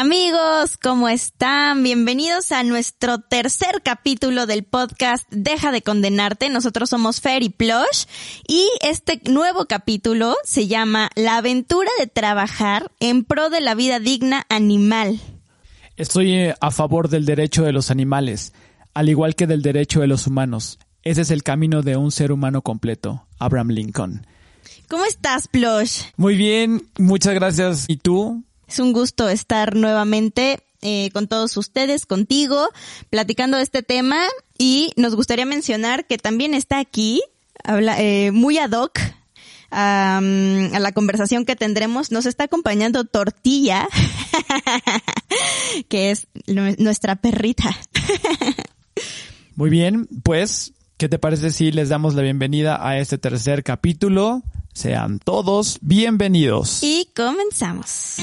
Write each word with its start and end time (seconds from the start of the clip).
Amigos, 0.00 0.78
¿cómo 0.82 1.10
están? 1.10 1.82
Bienvenidos 1.82 2.52
a 2.52 2.62
nuestro 2.62 3.18
tercer 3.18 3.82
capítulo 3.84 4.46
del 4.46 4.64
podcast 4.64 5.30
Deja 5.30 5.72
de 5.72 5.82
condenarte. 5.82 6.48
Nosotros 6.48 6.88
somos 6.88 7.20
Fer 7.20 7.42
y 7.42 7.50
Plush 7.50 8.06
y 8.48 8.66
este 8.80 9.20
nuevo 9.30 9.66
capítulo 9.66 10.36
se 10.42 10.68
llama 10.68 11.10
La 11.16 11.36
aventura 11.36 11.90
de 11.98 12.06
trabajar 12.06 12.90
en 12.98 13.24
pro 13.24 13.50
de 13.50 13.60
la 13.60 13.74
vida 13.74 14.00
digna 14.00 14.46
animal. 14.48 15.20
Estoy 15.98 16.32
eh, 16.32 16.54
a 16.62 16.70
favor 16.70 17.10
del 17.10 17.26
derecho 17.26 17.64
de 17.64 17.72
los 17.72 17.90
animales, 17.90 18.54
al 18.94 19.10
igual 19.10 19.34
que 19.34 19.46
del 19.46 19.60
derecho 19.60 20.00
de 20.00 20.06
los 20.06 20.26
humanos. 20.26 20.78
Ese 21.02 21.20
es 21.20 21.30
el 21.30 21.42
camino 21.42 21.82
de 21.82 21.98
un 21.98 22.10
ser 22.10 22.32
humano 22.32 22.62
completo. 22.62 23.26
Abraham 23.38 23.68
Lincoln. 23.68 24.26
¿Cómo 24.88 25.04
estás, 25.04 25.46
Plush? 25.46 26.04
Muy 26.16 26.36
bien, 26.36 26.88
muchas 26.96 27.34
gracias. 27.34 27.84
¿Y 27.86 27.98
tú? 27.98 28.42
Es 28.70 28.78
un 28.78 28.92
gusto 28.92 29.28
estar 29.28 29.74
nuevamente 29.74 30.60
eh, 30.80 31.10
con 31.10 31.26
todos 31.26 31.56
ustedes, 31.56 32.06
contigo, 32.06 32.68
platicando 33.10 33.56
de 33.56 33.64
este 33.64 33.82
tema 33.82 34.22
y 34.58 34.92
nos 34.94 35.16
gustaría 35.16 35.44
mencionar 35.44 36.06
que 36.06 36.18
también 36.18 36.54
está 36.54 36.78
aquí, 36.78 37.20
habla, 37.64 38.00
eh, 38.00 38.30
muy 38.30 38.58
ad 38.58 38.70
hoc 38.70 39.00
a, 39.72 40.18
a 40.18 40.20
la 40.78 40.92
conversación 40.92 41.44
que 41.44 41.56
tendremos, 41.56 42.12
nos 42.12 42.26
está 42.26 42.44
acompañando 42.44 43.02
Tortilla, 43.02 43.88
que 45.88 46.12
es 46.12 46.28
nuestra 46.46 47.16
perrita. 47.16 47.76
Muy 49.56 49.70
bien, 49.70 50.06
pues, 50.22 50.74
¿qué 50.96 51.08
te 51.08 51.18
parece 51.18 51.50
si 51.50 51.72
les 51.72 51.88
damos 51.88 52.14
la 52.14 52.22
bienvenida 52.22 52.86
a 52.86 52.98
este 52.98 53.18
tercer 53.18 53.64
capítulo? 53.64 54.44
Sean 54.72 55.18
todos 55.18 55.78
bienvenidos. 55.82 56.78
Y 56.82 57.08
comenzamos. 57.14 58.16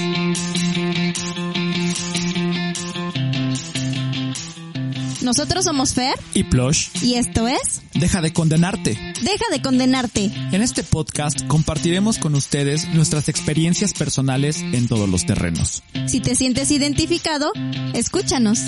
Nosotros 5.21 5.65
somos 5.65 5.93
Fer 5.93 6.13
Y 6.33 6.43
Plush. 6.43 6.89
y 7.01 7.15
esto 7.15 7.47
es 7.47 7.81
Deja 7.93 8.21
de 8.21 8.31
condenarte. 8.31 8.91
Deja 9.21 9.45
de 9.51 9.61
condenarte. 9.61 10.31
En 10.51 10.61
este 10.61 10.83
podcast 10.83 11.45
compartiremos 11.47 12.19
con 12.19 12.35
ustedes 12.35 12.87
nuestras 12.93 13.27
experiencias 13.27 13.93
personales 13.93 14.61
en 14.61 14.87
todos 14.87 15.09
los 15.09 15.25
terrenos. 15.25 15.83
Si 16.05 16.19
te 16.21 16.35
sientes 16.35 16.69
identificado, 16.71 17.51
escúchanos. 17.93 18.59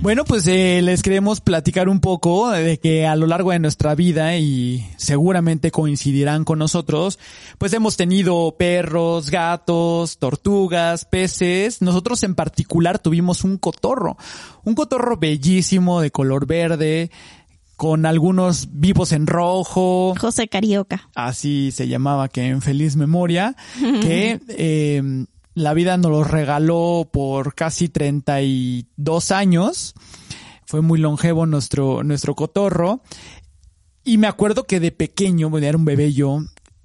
Bueno, 0.00 0.24
pues 0.24 0.46
eh, 0.46 0.80
les 0.80 1.02
queremos 1.02 1.40
platicar 1.40 1.88
un 1.88 2.00
poco 2.00 2.50
de 2.50 2.78
que 2.78 3.04
a 3.04 3.16
lo 3.16 3.26
largo 3.26 3.50
de 3.50 3.58
nuestra 3.58 3.96
vida 3.96 4.36
y 4.36 4.86
seguramente 4.96 5.72
coincidirán 5.72 6.44
con 6.44 6.60
nosotros, 6.60 7.18
pues 7.58 7.72
hemos 7.72 7.96
tenido 7.96 8.54
perros, 8.56 9.28
gatos, 9.28 10.18
tortugas, 10.18 11.04
peces. 11.04 11.82
Nosotros 11.82 12.22
en 12.22 12.36
particular 12.36 13.00
tuvimos 13.00 13.42
un 13.42 13.58
cotorro, 13.58 14.16
un 14.64 14.76
cotorro 14.76 15.16
bellísimo 15.16 16.00
de 16.00 16.12
color 16.12 16.46
verde, 16.46 17.10
con 17.76 18.06
algunos 18.06 18.68
vivos 18.72 19.10
en 19.10 19.26
rojo. 19.26 20.14
José 20.18 20.46
Carioca. 20.46 21.08
Así 21.16 21.70
se 21.72 21.88
llamaba, 21.88 22.28
que 22.28 22.46
en 22.46 22.62
feliz 22.62 22.94
memoria, 22.94 23.56
que 24.02 24.40
eh, 24.48 25.26
la 25.58 25.74
vida 25.74 25.96
nos 25.96 26.10
los 26.10 26.30
regaló 26.30 27.08
por 27.12 27.54
casi 27.54 27.88
32 27.88 29.30
años. 29.32 29.94
Fue 30.66 30.80
muy 30.80 30.98
longevo 30.98 31.46
nuestro, 31.46 32.04
nuestro 32.04 32.34
cotorro. 32.34 33.02
Y 34.04 34.18
me 34.18 34.26
acuerdo 34.26 34.64
que 34.64 34.80
de 34.80 34.92
pequeño, 34.92 35.50
bueno, 35.50 35.66
era 35.66 35.76
un 35.76 35.84
bebé 35.84 36.12
yo, 36.12 36.40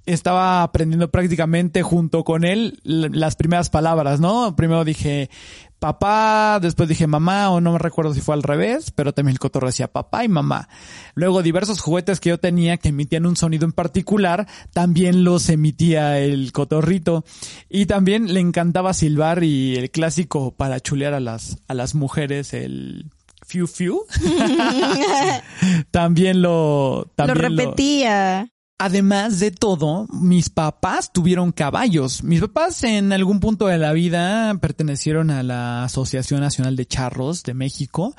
estaba 0.06 0.62
aprendiendo 0.62 1.10
prácticamente 1.10 1.82
junto 1.82 2.24
con 2.24 2.44
él 2.44 2.80
las 2.82 3.36
primeras 3.36 3.70
palabras, 3.70 4.20
¿no? 4.20 4.54
Primero 4.56 4.84
dije 4.84 5.30
papá, 5.78 6.58
después 6.60 6.88
dije 6.88 7.06
mamá, 7.06 7.50
o 7.50 7.60
no 7.60 7.72
me 7.72 7.78
recuerdo 7.78 8.14
si 8.14 8.20
fue 8.20 8.34
al 8.34 8.42
revés, 8.42 8.90
pero 8.90 9.12
también 9.12 9.34
el 9.34 9.38
cotorro 9.38 9.66
decía 9.66 9.92
papá 9.92 10.24
y 10.24 10.28
mamá. 10.28 10.68
Luego 11.14 11.42
diversos 11.42 11.80
juguetes 11.80 12.20
que 12.20 12.30
yo 12.30 12.38
tenía 12.38 12.76
que 12.76 12.88
emitían 12.88 13.26
un 13.26 13.36
sonido 13.36 13.64
en 13.66 13.72
particular, 13.72 14.46
también 14.72 15.24
los 15.24 15.48
emitía 15.48 16.18
el 16.18 16.52
cotorrito. 16.52 17.24
Y 17.68 17.86
también 17.86 18.32
le 18.32 18.40
encantaba 18.40 18.94
silbar 18.94 19.44
y 19.44 19.76
el 19.76 19.90
clásico 19.90 20.52
para 20.52 20.80
chulear 20.80 21.14
a 21.14 21.20
las, 21.20 21.58
a 21.68 21.74
las 21.74 21.94
mujeres, 21.94 22.54
el 22.54 23.10
fiu 23.46 23.66
fiu. 23.66 24.00
también 25.90 26.42
lo, 26.42 27.00
Lo 27.00 27.12
también 27.14 27.56
repetía. 27.56 28.48
Además 28.84 29.40
de 29.40 29.50
todo, 29.50 30.06
mis 30.12 30.50
papás 30.50 31.10
tuvieron 31.10 31.52
caballos. 31.52 32.22
Mis 32.22 32.42
papás 32.42 32.84
en 32.84 33.14
algún 33.14 33.40
punto 33.40 33.66
de 33.66 33.78
la 33.78 33.94
vida 33.94 34.54
pertenecieron 34.60 35.30
a 35.30 35.42
la 35.42 35.84
Asociación 35.84 36.42
Nacional 36.42 36.76
de 36.76 36.84
Charros 36.84 37.44
de 37.44 37.54
México. 37.54 38.14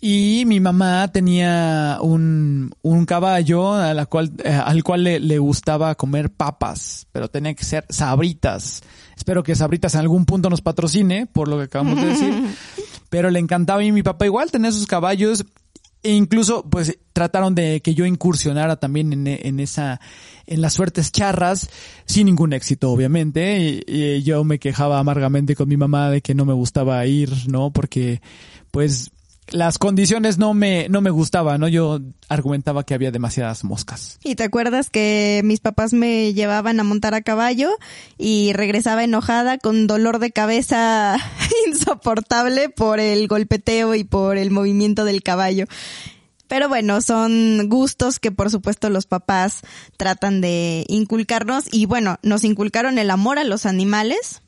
Y 0.00 0.44
mi 0.46 0.60
mamá 0.60 1.08
tenía 1.08 1.98
un, 2.00 2.70
un 2.82 3.06
caballo 3.06 3.72
a 3.72 3.92
la 3.92 4.06
cual, 4.06 4.30
eh, 4.44 4.50
al 4.50 4.84
cual 4.84 5.02
le, 5.02 5.18
le 5.18 5.40
gustaba 5.40 5.96
comer 5.96 6.30
papas, 6.30 7.08
pero 7.10 7.26
tenía 7.26 7.54
que 7.54 7.64
ser 7.64 7.84
sabritas. 7.88 8.84
Espero 9.16 9.42
que 9.42 9.56
sabritas 9.56 9.94
en 9.94 10.02
algún 10.02 10.26
punto 10.26 10.48
nos 10.48 10.60
patrocine, 10.60 11.26
por 11.26 11.48
lo 11.48 11.58
que 11.58 11.64
acabamos 11.64 11.96
de 11.96 12.06
decir. 12.06 12.44
Pero 13.10 13.30
le 13.30 13.38
encantaba 13.38 13.82
y 13.82 13.90
mi 13.90 14.02
papá 14.02 14.26
igual 14.26 14.50
tenía 14.50 14.70
sus 14.70 14.86
caballos 14.86 15.46
e 16.02 16.12
incluso, 16.12 16.64
pues, 16.68 16.98
trataron 17.12 17.54
de 17.54 17.80
que 17.80 17.94
yo 17.94 18.06
incursionara 18.06 18.76
también 18.76 19.12
en, 19.12 19.26
en 19.26 19.60
esa, 19.60 20.00
en 20.46 20.60
las 20.60 20.74
suertes 20.74 21.10
charras, 21.10 21.68
sin 22.06 22.26
ningún 22.26 22.52
éxito, 22.52 22.90
obviamente. 22.90 23.82
Y, 23.86 23.92
y 23.92 24.22
yo 24.22 24.44
me 24.44 24.58
quejaba 24.58 24.98
amargamente 24.98 25.56
con 25.56 25.68
mi 25.68 25.76
mamá 25.76 26.10
de 26.10 26.20
que 26.20 26.34
no 26.34 26.44
me 26.44 26.52
gustaba 26.52 27.04
ir, 27.06 27.32
¿no? 27.48 27.72
Porque, 27.72 28.20
pues, 28.70 29.10
las 29.50 29.78
condiciones 29.78 30.38
no 30.38 30.54
me, 30.54 30.88
no 30.88 31.00
me 31.00 31.10
gustaban, 31.10 31.60
¿no? 31.60 31.68
Yo 31.68 32.00
argumentaba 32.28 32.84
que 32.84 32.94
había 32.94 33.10
demasiadas 33.10 33.64
moscas. 33.64 34.18
¿Y 34.22 34.34
te 34.34 34.44
acuerdas 34.44 34.90
que 34.90 35.40
mis 35.44 35.60
papás 35.60 35.92
me 35.92 36.34
llevaban 36.34 36.80
a 36.80 36.84
montar 36.84 37.14
a 37.14 37.22
caballo 37.22 37.70
y 38.16 38.52
regresaba 38.52 39.04
enojada 39.04 39.58
con 39.58 39.86
dolor 39.86 40.18
de 40.18 40.30
cabeza 40.30 41.16
insoportable 41.66 42.68
por 42.68 43.00
el 43.00 43.28
golpeteo 43.28 43.94
y 43.94 44.04
por 44.04 44.36
el 44.36 44.50
movimiento 44.50 45.04
del 45.04 45.22
caballo? 45.22 45.66
Pero 46.48 46.68
bueno, 46.68 47.02
son 47.02 47.68
gustos 47.68 48.18
que 48.18 48.32
por 48.32 48.50
supuesto 48.50 48.88
los 48.88 49.06
papás 49.06 49.60
tratan 49.98 50.40
de 50.40 50.84
inculcarnos 50.88 51.64
y 51.70 51.84
bueno, 51.84 52.18
nos 52.22 52.42
inculcaron 52.42 52.98
el 52.98 53.10
amor 53.10 53.38
a 53.38 53.44
los 53.44 53.66
animales, 53.66 54.40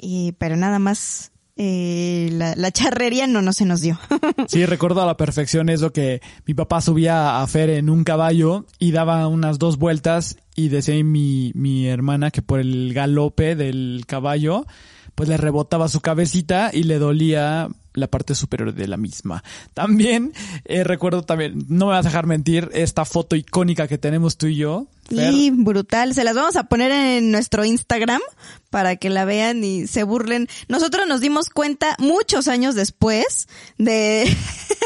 y, 0.00 0.32
pero 0.38 0.56
nada 0.56 0.78
más 0.78 1.32
eh, 1.56 2.30
la, 2.32 2.54
la 2.56 2.70
charrería 2.72 3.26
no, 3.26 3.40
no 3.42 3.52
se 3.52 3.64
nos 3.64 3.80
dio. 3.80 3.98
Sí, 4.48 4.66
recuerdo 4.66 5.02
a 5.02 5.06
la 5.06 5.16
perfección 5.16 5.68
eso 5.68 5.92
que 5.92 6.20
mi 6.46 6.54
papá 6.54 6.80
subía 6.80 7.40
a 7.40 7.46
Fer 7.46 7.70
en 7.70 7.88
un 7.88 8.04
caballo 8.04 8.66
y 8.78 8.92
daba 8.92 9.26
unas 9.26 9.58
dos 9.58 9.78
vueltas 9.78 10.36
y 10.54 10.68
decía 10.68 11.02
mi, 11.02 11.52
mi 11.54 11.86
hermana 11.86 12.30
que 12.30 12.42
por 12.42 12.60
el 12.60 12.92
galope 12.94 13.56
del 13.56 14.04
caballo 14.06 14.66
pues 15.14 15.28
le 15.28 15.36
rebotaba 15.36 15.88
su 15.88 16.00
cabecita 16.00 16.70
y 16.72 16.84
le 16.84 16.98
dolía 16.98 17.68
la 17.94 18.08
parte 18.08 18.34
superior 18.34 18.74
de 18.74 18.88
la 18.88 18.96
misma. 18.96 19.42
También 19.72 20.32
eh, 20.64 20.84
recuerdo 20.84 21.22
también, 21.22 21.64
no 21.68 21.86
me 21.86 21.92
vas 21.92 22.04
a 22.04 22.08
dejar 22.08 22.26
mentir, 22.26 22.68
esta 22.74 23.04
foto 23.04 23.36
icónica 23.36 23.88
que 23.88 23.98
tenemos 23.98 24.36
tú 24.36 24.48
y 24.48 24.56
yo. 24.56 24.86
Fer. 25.08 25.32
Y 25.32 25.50
brutal. 25.50 26.14
Se 26.14 26.24
las 26.24 26.34
vamos 26.34 26.56
a 26.56 26.64
poner 26.64 26.90
en 26.90 27.30
nuestro 27.30 27.64
Instagram 27.64 28.22
para 28.70 28.96
que 28.96 29.10
la 29.10 29.24
vean 29.24 29.62
y 29.62 29.86
se 29.86 30.02
burlen. 30.02 30.48
Nosotros 30.68 31.06
nos 31.06 31.20
dimos 31.20 31.50
cuenta 31.50 31.94
muchos 31.98 32.48
años 32.48 32.74
después 32.74 33.48
de, 33.78 34.34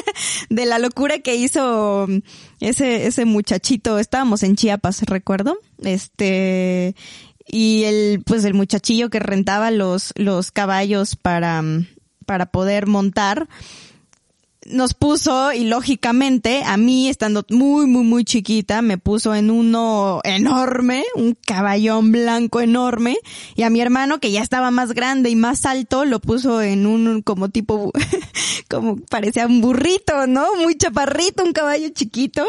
de 0.51 0.67
la 0.67 0.79
locura 0.79 1.21
que 1.21 1.37
hizo 1.37 2.07
ese, 2.61 3.07
ese 3.07 3.25
muchachito. 3.25 3.99
Estábamos 3.99 4.43
en 4.43 4.57
Chiapas, 4.57 5.03
recuerdo. 5.03 5.57
Este, 5.83 6.97
y 7.49 7.85
el, 7.85 8.23
pues 8.25 8.45
el 8.45 8.55
muchachillo 8.55 9.11
que 9.11 9.19
rentaba 9.19 9.71
los, 9.71 10.13
los 10.17 10.51
caballos 10.51 11.17
para, 11.17 11.63
para 12.27 12.47
poder 12.47 12.87
montar 12.87 13.49
nos 14.71 14.95
puso 14.95 15.53
y 15.53 15.65
lógicamente 15.65 16.63
a 16.65 16.77
mí 16.77 17.09
estando 17.09 17.45
muy 17.51 17.87
muy 17.87 18.05
muy 18.05 18.25
chiquita 18.25 18.83
me 18.83 18.99
puso 18.99 19.35
en 19.35 19.51
uno 19.51 20.21
enorme, 20.25 21.05
un 21.15 21.37
caballón 21.47 22.13
blanco 22.13 22.61
enorme 22.61 23.17
y 23.57 23.63
a 23.63 23.71
mi 23.71 23.81
hermano 23.81 24.21
que 24.21 24.31
ya 24.31 24.43
estaba 24.43 24.71
más 24.71 24.93
grande 24.93 25.31
y 25.31 25.37
más 25.37 25.65
alto 25.65 26.05
lo 26.05 26.21
puso 26.21 26.61
en 26.61 26.87
un 26.87 27.23
como 27.23 27.49
tipo 27.49 27.93
como 28.69 28.97
parecía 28.97 29.47
un 29.47 29.61
burrito, 29.61 30.27
¿no? 30.27 30.47
Muy 30.57 30.77
chaparrito, 30.77 31.45
un 31.45 31.53
caballo 31.53 31.89
chiquito 31.91 32.47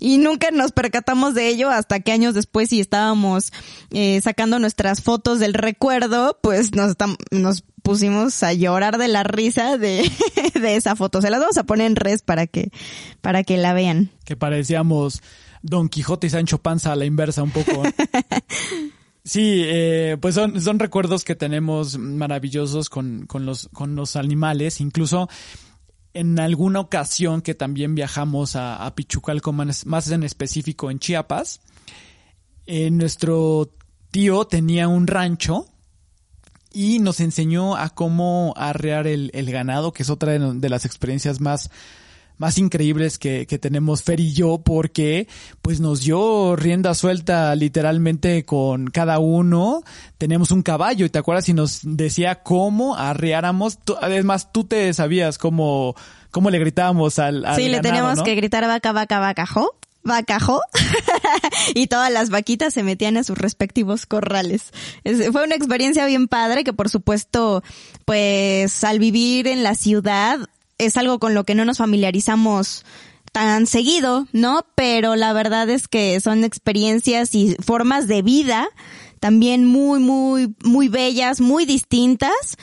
y 0.00 0.18
nunca 0.18 0.50
nos 0.50 0.72
percatamos 0.72 1.34
de 1.34 1.48
ello 1.48 1.70
hasta 1.70 2.00
que 2.00 2.10
años 2.10 2.34
después 2.34 2.72
y 2.72 2.80
estábamos 2.80 3.52
eh, 3.90 4.20
sacando 4.22 4.58
nuestras 4.58 5.02
fotos 5.02 5.38
del 5.38 5.54
recuerdo, 5.54 6.38
pues 6.42 6.74
nos, 6.74 6.96
nos 7.30 7.62
pusimos 7.82 8.42
a 8.42 8.52
llorar 8.52 8.98
de 8.98 9.08
la 9.08 9.22
risa 9.22 9.76
de, 9.76 10.10
de 10.60 10.76
esa 10.76 10.96
foto. 10.96 11.20
Se 11.22 11.30
las 11.30 11.40
vamos 11.40 11.58
a 11.58 11.64
poner 11.64 11.86
en 11.86 11.96
res 11.96 12.22
para 12.22 12.46
que, 12.46 12.70
para 13.20 13.44
que 13.44 13.58
la 13.58 13.74
vean. 13.74 14.10
que 14.24 14.36
parecíamos 14.36 15.22
Don 15.62 15.88
Quijote 15.88 16.26
y 16.28 16.30
Sancho 16.30 16.58
Panza 16.58 16.92
a 16.92 16.96
la 16.96 17.04
inversa 17.04 17.42
un 17.42 17.50
poco. 17.50 17.82
Sí, 19.22 19.62
eh, 19.66 20.16
pues 20.20 20.34
son, 20.34 20.60
son 20.62 20.78
recuerdos 20.78 21.24
que 21.24 21.34
tenemos 21.34 21.98
maravillosos 21.98 22.88
con, 22.88 23.26
con, 23.26 23.44
los, 23.44 23.68
con 23.68 23.94
los 23.94 24.16
animales. 24.16 24.80
Incluso 24.80 25.28
en 26.14 26.38
alguna 26.40 26.80
ocasión 26.80 27.42
que 27.42 27.54
también 27.54 27.94
viajamos 27.94 28.56
a, 28.56 28.92
Pichucalco, 28.94 29.52
más 29.52 30.10
en 30.10 30.22
específico 30.22 30.90
en 30.90 30.98
Chiapas, 30.98 31.60
eh, 32.66 32.90
nuestro 32.90 33.72
tío 34.10 34.44
tenía 34.46 34.88
un 34.88 35.06
rancho 35.06 35.66
y 36.72 36.98
nos 36.98 37.20
enseñó 37.20 37.76
a 37.76 37.90
cómo 37.90 38.54
arrear 38.56 39.06
el 39.06 39.50
ganado, 39.50 39.92
que 39.92 40.02
es 40.02 40.10
otra 40.10 40.38
de 40.38 40.68
las 40.68 40.84
experiencias 40.84 41.40
más 41.40 41.70
más 42.40 42.56
increíbles 42.56 43.18
que, 43.18 43.46
que 43.46 43.58
tenemos 43.58 44.02
Fer 44.02 44.18
y 44.18 44.32
yo 44.32 44.62
porque 44.64 45.28
pues 45.60 45.78
nos 45.78 46.00
dio 46.00 46.56
rienda 46.56 46.94
suelta 46.94 47.54
literalmente 47.54 48.46
con 48.46 48.86
cada 48.86 49.18
uno. 49.18 49.82
Tenemos 50.16 50.50
un 50.50 50.62
caballo 50.62 51.04
y 51.04 51.10
te 51.10 51.18
acuerdas 51.18 51.50
y 51.50 51.52
nos 51.52 51.80
decía 51.82 52.42
cómo 52.42 52.96
arreáramos. 52.96 53.78
Además 54.00 54.52
tú 54.52 54.64
te 54.64 54.92
sabías 54.94 55.36
cómo, 55.36 55.94
cómo 56.30 56.48
le 56.48 56.58
gritábamos 56.58 57.18
al, 57.18 57.44
al 57.44 57.56
Sí, 57.56 57.68
le 57.68 57.80
teníamos 57.80 58.22
que 58.22 58.34
gritar 58.34 58.66
vaca, 58.66 58.92
vaca, 58.92 59.20
vaca, 59.20 59.44
jo 59.44 59.76
vacajo 60.02 60.62
y 61.74 61.88
todas 61.88 62.10
las 62.10 62.30
vaquitas 62.30 62.72
se 62.72 62.82
metían 62.82 63.18
a 63.18 63.22
sus 63.22 63.36
respectivos 63.36 64.06
corrales. 64.06 64.72
fue 65.30 65.44
una 65.44 65.56
experiencia 65.56 66.06
bien 66.06 66.26
padre 66.26 66.64
que 66.64 66.72
por 66.72 66.88
supuesto, 66.88 67.62
pues 68.06 68.82
al 68.82 68.98
vivir 68.98 69.46
en 69.46 69.62
la 69.62 69.74
ciudad 69.74 70.38
es 70.86 70.96
algo 70.96 71.18
con 71.18 71.34
lo 71.34 71.44
que 71.44 71.54
no 71.54 71.64
nos 71.64 71.78
familiarizamos 71.78 72.84
tan 73.32 73.66
seguido, 73.66 74.26
¿no? 74.32 74.66
Pero 74.74 75.16
la 75.16 75.32
verdad 75.32 75.68
es 75.70 75.88
que 75.88 76.18
son 76.20 76.44
experiencias 76.44 77.34
y 77.34 77.56
formas 77.60 78.08
de 78.08 78.22
vida 78.22 78.68
también 79.20 79.66
muy, 79.66 80.00
muy, 80.00 80.54
muy 80.64 80.88
bellas, 80.88 81.40
muy 81.40 81.66
distintas, 81.66 82.56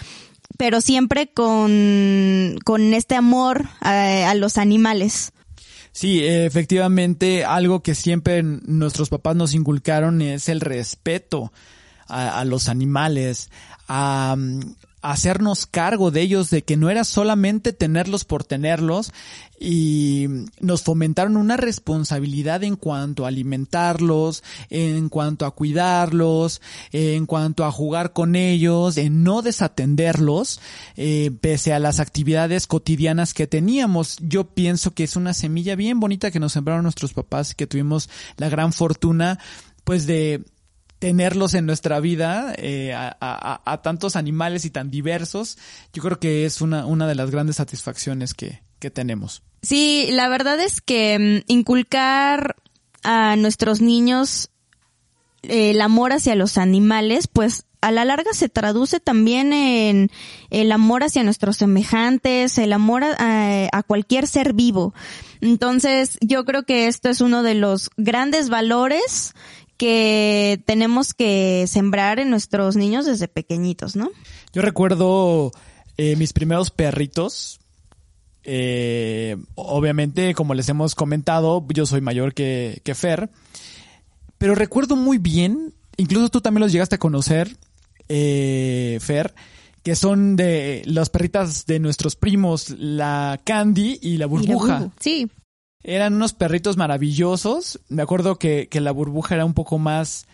pero 0.57 0.81
siempre 0.81 1.31
con, 1.31 2.57
con 2.65 2.93
este 2.93 3.15
amor 3.15 3.69
a, 3.79 4.33
los 4.33 4.57
animales. 4.57 5.31
Sí, 5.91 6.21
efectivamente, 6.23 7.45
algo 7.45 7.81
que 7.81 7.95
siempre 7.95 8.43
nuestros 8.43 9.09
papás 9.09 9.35
nos 9.35 9.53
inculcaron 9.53 10.21
es 10.21 10.49
el 10.49 10.61
respeto 10.61 11.53
a, 12.07 12.39
a 12.39 12.45
los 12.45 12.69
animales, 12.69 13.51
a, 13.87 14.35
hacernos 15.01 15.65
cargo 15.65 16.11
de 16.11 16.21
ellos, 16.21 16.49
de 16.49 16.63
que 16.63 16.77
no 16.77 16.89
era 16.89 17.03
solamente 17.03 17.71
tenerlos 17.71 18.25
por 18.25 18.43
tenerlos 18.43 19.13
y 19.59 20.27
nos 20.59 20.83
fomentaron 20.83 21.37
una 21.37 21.57
responsabilidad 21.57 22.63
en 22.63 22.75
cuanto 22.75 23.25
a 23.25 23.29
alimentarlos, 23.29 24.43
en 24.69 25.09
cuanto 25.09 25.45
a 25.45 25.51
cuidarlos, 25.51 26.61
en 26.91 27.25
cuanto 27.25 27.65
a 27.65 27.71
jugar 27.71 28.13
con 28.13 28.35
ellos, 28.35 28.97
en 28.97 29.23
no 29.23 29.41
desatenderlos, 29.41 30.59
eh, 30.95 31.31
pese 31.41 31.73
a 31.73 31.79
las 31.79 31.99
actividades 31.99 32.67
cotidianas 32.67 33.33
que 33.33 33.47
teníamos. 33.47 34.17
Yo 34.21 34.45
pienso 34.45 34.93
que 34.93 35.03
es 35.03 35.15
una 35.15 35.33
semilla 35.33 35.75
bien 35.75 35.99
bonita 35.99 36.31
que 36.31 36.39
nos 36.39 36.53
sembraron 36.53 36.83
nuestros 36.83 37.13
papás, 37.13 37.55
que 37.55 37.67
tuvimos 37.67 38.09
la 38.37 38.49
gran 38.49 38.73
fortuna 38.73 39.39
pues 39.83 40.05
de 40.05 40.43
tenerlos 40.99 41.53
en 41.53 41.65
nuestra 41.65 41.99
vida, 41.99 42.53
eh, 42.57 42.93
a, 42.95 43.81
tantos 43.83 44.15
animales 44.15 44.65
y 44.65 44.69
tan 44.69 44.89
diversos, 44.89 45.57
yo 45.93 46.01
creo 46.01 46.19
que 46.19 46.45
es 46.45 46.61
una, 46.61 46.85
una 46.85 47.07
de 47.07 47.15
las 47.15 47.29
grandes 47.29 47.57
satisfacciones 47.57 48.33
que, 48.33 48.61
que 48.79 48.89
tenemos. 48.89 49.43
Sí, 49.61 50.07
la 50.11 50.29
verdad 50.29 50.59
es 50.59 50.81
que 50.81 51.43
mm, 51.47 51.51
inculcar 51.51 52.55
a 53.03 53.35
nuestros 53.35 53.81
niños 53.81 54.49
eh, 55.43 55.71
el 55.71 55.81
amor 55.81 56.13
hacia 56.13 56.35
los 56.35 56.57
animales, 56.57 57.27
pues 57.27 57.65
a 57.79 57.91
la 57.91 58.05
larga 58.05 58.33
se 58.33 58.49
traduce 58.49 58.99
también 58.99 59.53
en 59.53 60.09
el 60.49 60.71
amor 60.71 61.03
hacia 61.03 61.23
nuestros 61.23 61.57
semejantes, 61.57 62.57
el 62.57 62.73
amor 62.73 63.03
a, 63.03 63.69
a, 63.71 63.83
cualquier 63.83 64.25
ser 64.25 64.53
vivo. 64.53 64.95
Entonces, 65.41 66.17
yo 66.21 66.43
creo 66.43 66.63
que 66.63 66.87
esto 66.87 67.09
es 67.09 67.21
uno 67.21 67.43
de 67.43 67.53
los 67.53 67.91
grandes 67.95 68.49
valores 68.49 69.35
que 69.77 70.61
tenemos 70.65 71.13
que 71.13 71.65
sembrar 71.67 72.19
en 72.19 72.29
nuestros 72.29 72.75
niños 72.75 73.05
desde 73.05 73.27
pequeñitos, 73.27 73.95
¿no? 73.95 74.09
Yo 74.53 74.61
recuerdo 74.61 75.51
eh, 75.97 76.15
mis 76.15 76.33
primeros 76.33 76.71
perritos. 76.71 77.59
Eh, 78.43 79.37
obviamente, 79.55 80.33
como 80.33 80.53
les 80.53 80.69
hemos 80.69 80.95
comentado, 80.95 81.65
yo 81.73 81.85
soy 81.85 82.01
mayor 82.01 82.33
que, 82.33 82.81
que 82.83 82.95
Fer. 82.95 83.29
Pero 84.37 84.55
recuerdo 84.55 84.95
muy 84.95 85.17
bien, 85.17 85.73
incluso 85.97 86.29
tú 86.29 86.41
también 86.41 86.61
los 86.61 86.71
llegaste 86.71 86.95
a 86.95 86.99
conocer, 86.99 87.57
eh, 88.07 88.99
Fer, 89.01 89.33
que 89.83 89.95
son 89.95 90.35
de 90.35 90.83
las 90.85 91.09
perritas 91.09 91.65
de 91.65 91.79
nuestros 91.79 92.15
primos, 92.15 92.69
la 92.71 93.39
Candy 93.43 93.99
y 94.01 94.17
la 94.17 94.25
burbuja. 94.25 94.91
sí. 94.99 95.29
Eran 95.83 96.15
unos 96.15 96.33
perritos 96.33 96.77
maravillosos. 96.77 97.79
Me 97.87 98.01
acuerdo 98.01 98.37
que, 98.37 98.67
que 98.69 98.81
la 98.81 98.91
burbuja 98.91 99.35
era 99.35 99.45
un 99.45 99.53
poco 99.53 99.77
más 99.77 100.27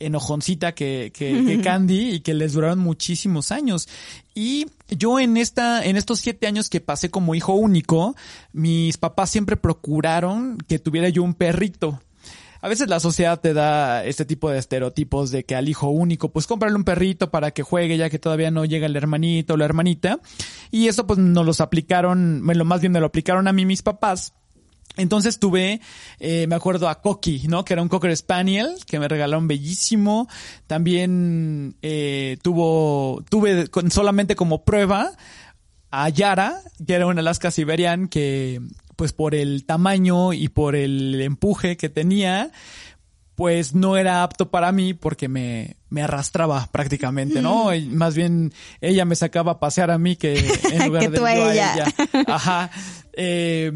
enojoncita 0.00 0.72
que, 0.72 1.12
que, 1.14 1.60
Candy 1.64 2.14
y 2.14 2.20
que 2.20 2.34
les 2.34 2.54
duraron 2.54 2.80
muchísimos 2.80 3.52
años. 3.52 3.88
Y 4.34 4.66
yo 4.88 5.20
en 5.20 5.36
esta, 5.36 5.84
en 5.84 5.96
estos 5.96 6.20
siete 6.20 6.46
años 6.46 6.68
que 6.68 6.80
pasé 6.80 7.10
como 7.10 7.34
hijo 7.34 7.54
único, 7.54 8.16
mis 8.52 8.96
papás 8.96 9.30
siempre 9.30 9.56
procuraron 9.56 10.58
que 10.66 10.78
tuviera 10.78 11.08
yo 11.08 11.22
un 11.22 11.34
perrito. 11.34 12.00
A 12.62 12.68
veces 12.68 12.88
la 12.88 13.00
sociedad 13.00 13.40
te 13.40 13.54
da 13.54 14.04
este 14.04 14.26
tipo 14.26 14.50
de 14.50 14.58
estereotipos 14.58 15.30
de 15.30 15.44
que 15.44 15.54
al 15.54 15.70
hijo 15.70 15.88
único, 15.88 16.30
pues 16.30 16.46
cómprale 16.46 16.76
un 16.76 16.84
perrito 16.84 17.30
para 17.30 17.52
que 17.52 17.62
juegue 17.62 17.96
ya 17.96 18.10
que 18.10 18.18
todavía 18.18 18.50
no 18.50 18.66
llega 18.66 18.84
el 18.84 18.96
hermanito 18.96 19.54
o 19.54 19.56
la 19.56 19.64
hermanita. 19.64 20.20
Y 20.70 20.88
eso 20.88 21.06
pues 21.06 21.18
nos 21.18 21.46
los 21.46 21.62
aplicaron, 21.62 22.42
bueno, 22.44 22.66
más 22.66 22.82
bien 22.82 22.92
me 22.92 23.00
lo 23.00 23.06
aplicaron 23.06 23.48
a 23.48 23.54
mí 23.54 23.64
mis 23.64 23.80
papás 23.80 24.34
entonces 24.96 25.38
tuve, 25.38 25.80
eh, 26.18 26.46
me 26.48 26.54
acuerdo 26.54 26.88
a 26.88 27.00
Coqui, 27.00 27.46
¿no? 27.48 27.64
Que 27.64 27.74
era 27.74 27.82
un 27.82 27.88
Cocker 27.88 28.14
Spaniel 28.16 28.74
que 28.86 28.98
me 28.98 29.08
regalaron 29.08 29.48
bellísimo. 29.48 30.28
También 30.66 31.76
eh, 31.82 32.38
tuvo, 32.42 33.22
tuve 33.28 33.68
solamente 33.90 34.36
como 34.36 34.64
prueba 34.64 35.12
a 35.90 36.08
Yara, 36.08 36.60
que 36.86 36.94
era 36.94 37.06
un 37.06 37.18
Alaska 37.18 37.50
Siberian 37.50 38.08
que, 38.08 38.60
pues 38.96 39.12
por 39.12 39.34
el 39.34 39.64
tamaño 39.64 40.32
y 40.32 40.48
por 40.48 40.76
el 40.76 41.20
empuje 41.20 41.76
que 41.76 41.88
tenía, 41.88 42.50
pues 43.34 43.74
no 43.74 43.96
era 43.96 44.22
apto 44.22 44.50
para 44.50 44.70
mí 44.72 44.92
porque 44.92 45.28
me, 45.28 45.76
me 45.88 46.02
arrastraba 46.02 46.68
prácticamente, 46.70 47.40
¿no? 47.40 47.74
Y 47.74 47.86
más 47.86 48.14
bien 48.14 48.52
ella 48.80 49.04
me 49.04 49.16
sacaba 49.16 49.52
a 49.52 49.60
pasear 49.60 49.90
a 49.90 49.98
mí 49.98 50.16
que 50.16 50.34
en 50.72 50.86
lugar 50.86 51.10
de 51.10 51.16
yo 51.16 51.24
a 51.24 51.52
ella. 51.52 51.86
Ajá. 52.26 52.70
Eh, 53.14 53.72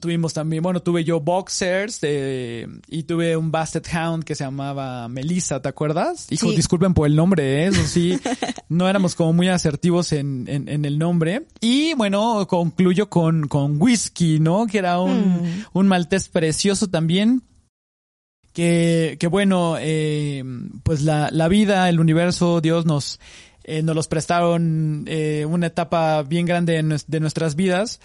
Tuvimos 0.00 0.32
también, 0.32 0.62
bueno, 0.62 0.80
tuve 0.80 1.04
yo 1.04 1.20
boxers 1.20 1.98
eh, 2.02 2.66
y 2.88 3.02
tuve 3.02 3.36
un 3.36 3.50
Basset 3.50 3.86
Hound 3.94 4.24
que 4.24 4.34
se 4.34 4.44
llamaba 4.44 5.08
Melissa, 5.08 5.60
¿te 5.60 5.68
acuerdas? 5.68 6.26
Hijo, 6.30 6.50
disculpen 6.52 6.94
por 6.94 7.06
el 7.06 7.14
nombre, 7.14 7.64
¿eh? 7.64 7.66
eso 7.68 7.86
sí, 7.86 8.18
no 8.68 8.88
éramos 8.88 9.14
como 9.14 9.32
muy 9.32 9.48
asertivos 9.48 10.12
en, 10.12 10.46
en, 10.48 10.84
el 10.84 10.98
nombre. 10.98 11.46
Y 11.60 11.94
bueno, 11.94 12.46
concluyo 12.48 13.10
con, 13.10 13.46
con 13.48 13.80
Whisky, 13.80 14.40
¿no? 14.40 14.66
Que 14.66 14.78
era 14.78 14.98
un, 15.00 15.42
mm. 15.42 15.64
un 15.74 15.88
maltés 15.88 16.28
precioso 16.28 16.88
también. 16.88 17.42
Que, 18.52 19.16
que 19.20 19.26
bueno, 19.28 19.76
eh, 19.78 20.42
pues 20.82 21.02
la, 21.02 21.28
la 21.30 21.46
vida, 21.48 21.88
el 21.88 22.00
universo, 22.00 22.60
Dios 22.60 22.84
nos, 22.84 23.20
eh, 23.64 23.82
nos 23.82 23.94
los 23.94 24.08
prestaron 24.08 25.04
eh, 25.06 25.46
una 25.48 25.68
etapa 25.68 26.22
bien 26.22 26.46
grande 26.46 26.82
de 27.06 27.20
nuestras 27.20 27.54
vidas. 27.54 28.00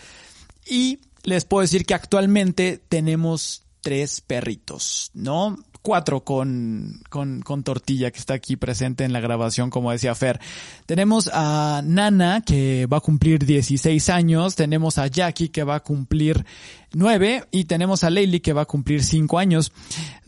Y 0.69 0.99
les 1.25 1.45
puedo 1.45 1.61
decir 1.61 1.85
que 1.85 1.93
actualmente 1.93 2.81
tenemos 2.89 3.63
tres 3.81 4.21
perritos, 4.21 5.11
¿no? 5.13 5.57
Cuatro 5.85 6.23
con, 6.23 6.99
con, 7.09 7.43
con 7.43 7.61
tortilla 7.61 8.09
que 8.09 8.17
está 8.17 8.33
aquí 8.33 8.55
presente 8.55 9.03
en 9.03 9.13
la 9.13 9.19
grabación, 9.19 9.69
como 9.69 9.91
decía 9.91 10.15
Fer. 10.15 10.39
Tenemos 10.87 11.29
a 11.31 11.83
Nana 11.85 12.41
que 12.41 12.87
va 12.87 12.97
a 12.97 13.01
cumplir 13.01 13.45
16 13.45 14.09
años, 14.09 14.55
tenemos 14.55 14.97
a 14.97 15.05
Jackie 15.05 15.49
que 15.49 15.63
va 15.63 15.75
a 15.75 15.79
cumplir 15.81 16.43
9 16.95 17.43
y 17.51 17.65
tenemos 17.65 18.03
a 18.03 18.09
Leili 18.09 18.39
que 18.39 18.53
va 18.53 18.63
a 18.63 18.65
cumplir 18.65 19.03
5 19.03 19.37
años. 19.37 19.73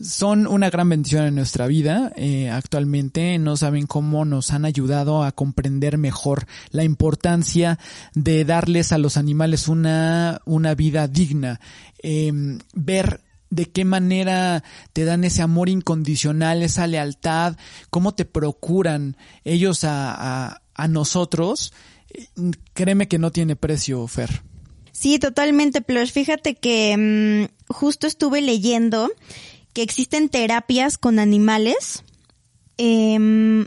Son 0.00 0.46
una 0.46 0.70
gran 0.70 0.90
bendición 0.90 1.24
en 1.24 1.34
nuestra 1.34 1.66
vida. 1.66 2.12
Eh, 2.14 2.50
actualmente 2.50 3.36
no 3.38 3.56
saben 3.56 3.88
cómo 3.88 4.24
nos 4.24 4.52
han 4.52 4.64
ayudado 4.64 5.24
a 5.24 5.32
comprender 5.32 5.98
mejor 5.98 6.46
la 6.70 6.84
importancia 6.84 7.80
de 8.14 8.44
darles 8.44 8.92
a 8.92 8.98
los 8.98 9.16
animales 9.16 9.66
una, 9.66 10.40
una 10.44 10.76
vida 10.76 11.08
digna. 11.08 11.58
Eh, 12.00 12.58
ver 12.74 13.22
de 13.50 13.66
qué 13.66 13.84
manera 13.84 14.62
te 14.92 15.04
dan 15.04 15.24
ese 15.24 15.42
amor 15.42 15.68
incondicional, 15.68 16.62
esa 16.62 16.86
lealtad, 16.86 17.56
cómo 17.90 18.14
te 18.14 18.24
procuran 18.24 19.16
ellos 19.44 19.84
a, 19.84 20.60
a, 20.74 20.88
nosotros, 20.88 21.72
créeme 22.74 23.08
que 23.08 23.18
no 23.18 23.32
tiene 23.32 23.56
precio, 23.56 24.06
Fer. 24.06 24.42
Sí, 24.92 25.18
totalmente, 25.18 25.80
Plush. 25.80 26.10
Fíjate 26.10 26.54
que 26.56 27.48
mm, 27.48 27.72
justo 27.72 28.06
estuve 28.06 28.40
leyendo 28.40 29.10
que 29.72 29.82
existen 29.82 30.28
terapias 30.28 30.98
con 30.98 31.18
animales. 31.18 32.02
Em, 32.78 33.66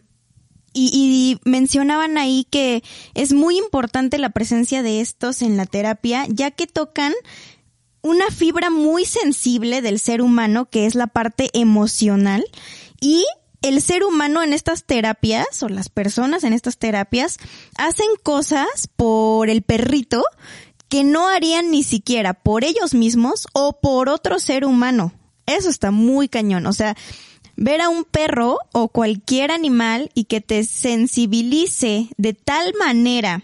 y, 0.73 0.89
y, 0.93 1.49
mencionaban 1.49 2.17
ahí 2.17 2.47
que 2.49 2.81
es 3.13 3.33
muy 3.33 3.57
importante 3.57 4.17
la 4.17 4.29
presencia 4.29 4.83
de 4.83 5.01
estos 5.01 5.41
en 5.41 5.57
la 5.57 5.65
terapia, 5.65 6.25
ya 6.29 6.51
que 6.51 6.65
tocan 6.65 7.13
una 8.01 8.29
fibra 8.29 8.69
muy 8.69 9.05
sensible 9.05 9.81
del 9.81 9.99
ser 9.99 10.21
humano, 10.21 10.65
que 10.69 10.85
es 10.85 10.95
la 10.95 11.07
parte 11.07 11.49
emocional, 11.53 12.43
y 12.99 13.25
el 13.61 13.81
ser 13.81 14.03
humano 14.03 14.41
en 14.41 14.53
estas 14.53 14.83
terapias, 14.85 15.61
o 15.61 15.69
las 15.69 15.89
personas 15.89 16.43
en 16.43 16.53
estas 16.53 16.77
terapias, 16.77 17.37
hacen 17.77 18.07
cosas 18.23 18.89
por 18.95 19.49
el 19.49 19.61
perrito 19.61 20.23
que 20.89 21.03
no 21.03 21.29
harían 21.29 21.71
ni 21.71 21.83
siquiera 21.83 22.33
por 22.33 22.63
ellos 22.63 22.93
mismos 22.93 23.47
o 23.53 23.79
por 23.79 24.09
otro 24.09 24.39
ser 24.39 24.65
humano. 24.65 25.13
Eso 25.45 25.69
está 25.69 25.91
muy 25.91 26.27
cañón. 26.27 26.65
O 26.65 26.73
sea, 26.73 26.97
ver 27.55 27.81
a 27.81 27.89
un 27.89 28.03
perro 28.03 28.57
o 28.73 28.87
cualquier 28.89 29.51
animal 29.51 30.09
y 30.15 30.25
que 30.25 30.41
te 30.41 30.63
sensibilice 30.63 32.09
de 32.17 32.33
tal 32.33 32.73
manera 32.73 33.43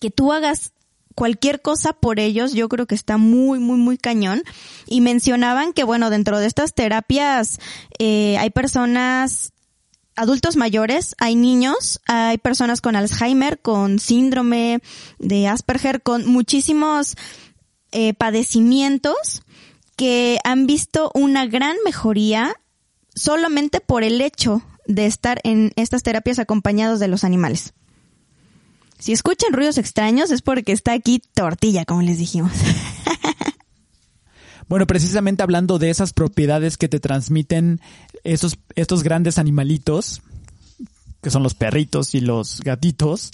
que 0.00 0.10
tú 0.10 0.32
hagas 0.32 0.72
cualquier 1.18 1.60
cosa 1.60 1.94
por 1.94 2.20
ellos, 2.20 2.52
yo 2.52 2.68
creo 2.68 2.86
que 2.86 2.94
está 2.94 3.16
muy, 3.16 3.58
muy, 3.58 3.76
muy 3.76 3.98
cañón. 3.98 4.44
Y 4.86 5.00
mencionaban 5.00 5.72
que, 5.72 5.82
bueno, 5.82 6.10
dentro 6.10 6.38
de 6.38 6.46
estas 6.46 6.74
terapias 6.74 7.58
eh, 7.98 8.38
hay 8.38 8.50
personas 8.50 9.52
adultos 10.14 10.54
mayores, 10.54 11.16
hay 11.18 11.34
niños, 11.34 12.00
hay 12.06 12.38
personas 12.38 12.80
con 12.80 12.94
Alzheimer, 12.94 13.58
con 13.58 13.98
síndrome 13.98 14.80
de 15.18 15.48
Asperger, 15.48 16.02
con 16.02 16.24
muchísimos 16.24 17.16
eh, 17.90 18.14
padecimientos 18.14 19.42
que 19.96 20.38
han 20.44 20.68
visto 20.68 21.10
una 21.14 21.46
gran 21.46 21.74
mejoría 21.84 22.54
solamente 23.12 23.80
por 23.80 24.04
el 24.04 24.20
hecho 24.20 24.62
de 24.86 25.06
estar 25.06 25.40
en 25.42 25.72
estas 25.74 26.04
terapias 26.04 26.38
acompañados 26.38 27.00
de 27.00 27.08
los 27.08 27.24
animales. 27.24 27.74
Si 28.98 29.12
escuchan 29.12 29.52
ruidos 29.52 29.78
extraños 29.78 30.30
es 30.30 30.42
porque 30.42 30.72
está 30.72 30.92
aquí 30.92 31.22
tortilla, 31.34 31.84
como 31.84 32.02
les 32.02 32.18
dijimos. 32.18 32.52
Bueno, 34.68 34.86
precisamente 34.86 35.42
hablando 35.42 35.78
de 35.78 35.88
esas 35.88 36.12
propiedades 36.12 36.76
que 36.76 36.88
te 36.88 37.00
transmiten 37.00 37.80
esos, 38.22 38.58
estos 38.74 39.02
grandes 39.02 39.38
animalitos, 39.38 40.20
que 41.22 41.30
son 41.30 41.42
los 41.42 41.54
perritos 41.54 42.14
y 42.14 42.20
los 42.20 42.60
gatitos, 42.60 43.30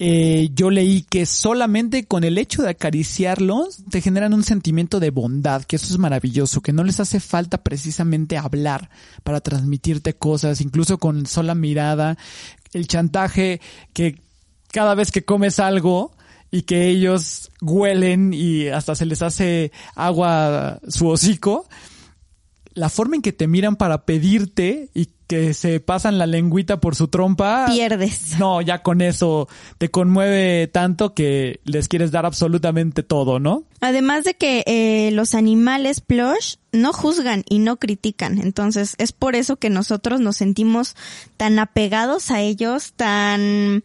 eh, 0.00 0.48
yo 0.54 0.70
leí 0.70 1.02
que 1.02 1.24
solamente 1.24 2.04
con 2.04 2.24
el 2.24 2.36
hecho 2.36 2.62
de 2.62 2.70
acariciarlos 2.70 3.84
te 3.90 4.00
generan 4.00 4.34
un 4.34 4.42
sentimiento 4.42 4.98
de 4.98 5.10
bondad, 5.10 5.62
que 5.62 5.76
eso 5.76 5.86
es 5.92 5.98
maravilloso, 5.98 6.62
que 6.62 6.72
no 6.72 6.82
les 6.82 6.98
hace 6.98 7.20
falta 7.20 7.62
precisamente 7.62 8.36
hablar 8.36 8.90
para 9.22 9.40
transmitirte 9.40 10.14
cosas, 10.14 10.60
incluso 10.62 10.98
con 10.98 11.26
sola 11.26 11.54
mirada, 11.54 12.18
el 12.72 12.88
chantaje 12.88 13.60
que 13.92 14.18
cada 14.72 14.94
vez 14.94 15.10
que 15.10 15.24
comes 15.24 15.58
algo 15.58 16.12
y 16.50 16.62
que 16.62 16.88
ellos 16.88 17.50
huelen 17.60 18.32
y 18.34 18.68
hasta 18.68 18.94
se 18.94 19.06
les 19.06 19.22
hace 19.22 19.72
agua 19.94 20.80
su 20.88 21.08
hocico, 21.08 21.68
la 22.74 22.88
forma 22.88 23.16
en 23.16 23.22
que 23.22 23.32
te 23.32 23.46
miran 23.46 23.76
para 23.76 24.04
pedirte 24.04 24.90
y 24.94 25.10
que 25.26 25.54
se 25.54 25.78
pasan 25.78 26.18
la 26.18 26.26
lengüita 26.26 26.80
por 26.80 26.96
su 26.96 27.06
trompa. 27.06 27.66
Pierdes. 27.68 28.36
No, 28.40 28.60
ya 28.60 28.82
con 28.82 29.00
eso 29.00 29.48
te 29.78 29.88
conmueve 29.88 30.66
tanto 30.66 31.14
que 31.14 31.60
les 31.62 31.86
quieres 31.86 32.10
dar 32.10 32.26
absolutamente 32.26 33.04
todo, 33.04 33.38
¿no? 33.38 33.62
Además 33.80 34.24
de 34.24 34.34
que 34.34 34.64
eh, 34.66 35.10
los 35.12 35.36
animales 35.36 36.00
plush 36.00 36.56
no 36.72 36.92
juzgan 36.92 37.44
y 37.48 37.60
no 37.60 37.76
critican. 37.76 38.38
Entonces 38.38 38.96
es 38.98 39.12
por 39.12 39.36
eso 39.36 39.54
que 39.54 39.70
nosotros 39.70 40.20
nos 40.20 40.36
sentimos 40.36 40.96
tan 41.36 41.60
apegados 41.60 42.32
a 42.32 42.40
ellos, 42.40 42.92
tan 42.94 43.84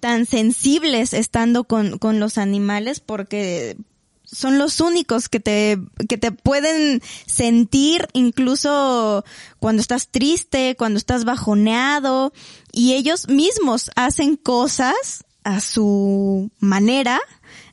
tan 0.00 0.26
sensibles 0.26 1.14
estando 1.14 1.64
con, 1.64 1.98
con 1.98 2.20
los 2.20 2.38
animales 2.38 3.00
porque 3.00 3.76
son 4.32 4.58
los 4.58 4.80
únicos 4.80 5.28
que 5.28 5.40
te, 5.40 5.78
que 6.08 6.16
te 6.16 6.32
pueden 6.32 7.02
sentir 7.26 8.08
incluso 8.14 9.24
cuando 9.58 9.82
estás 9.82 10.08
triste, 10.08 10.74
cuando 10.76 10.96
estás 10.96 11.24
bajoneado 11.24 12.32
y 12.72 12.94
ellos 12.94 13.28
mismos 13.28 13.90
hacen 13.94 14.36
cosas 14.36 15.24
a 15.44 15.60
su 15.60 16.50
manera, 16.60 17.20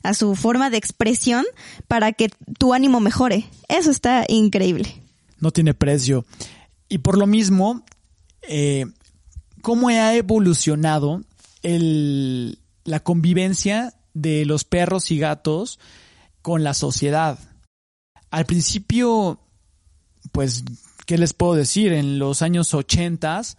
a 0.02 0.12
su 0.12 0.34
forma 0.34 0.70
de 0.70 0.76
expresión 0.76 1.46
para 1.88 2.12
que 2.12 2.30
tu 2.58 2.74
ánimo 2.74 3.00
mejore. 3.00 3.46
Eso 3.68 3.90
está 3.90 4.24
increíble. 4.28 5.02
No 5.38 5.52
tiene 5.52 5.72
precio. 5.72 6.26
Y 6.88 6.98
por 6.98 7.16
lo 7.16 7.26
mismo, 7.26 7.82
eh, 8.42 8.84
¿cómo 9.62 9.88
ha 9.88 10.14
evolucionado 10.14 11.22
la 11.62 13.00
convivencia 13.00 13.94
de 14.14 14.44
los 14.44 14.64
perros 14.64 15.10
y 15.10 15.18
gatos 15.18 15.78
con 16.42 16.64
la 16.64 16.74
sociedad. 16.74 17.38
Al 18.30 18.46
principio, 18.46 19.40
pues, 20.32 20.64
¿qué 21.06 21.18
les 21.18 21.32
puedo 21.32 21.54
decir? 21.54 21.92
En 21.92 22.18
los 22.18 22.42
años 22.42 22.74
ochentas 22.74 23.56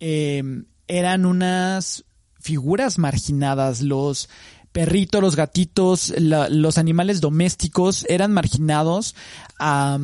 em, 0.00 0.66
eran 0.86 1.26
unas 1.26 2.04
figuras 2.40 2.98
marginadas. 2.98 3.80
Los 3.82 4.28
perritos, 4.72 5.22
los 5.22 5.36
gatitos, 5.36 6.12
los 6.18 6.78
animales 6.78 7.20
domésticos 7.20 8.04
eran 8.08 8.32
marginados 8.32 9.14
a 9.58 9.98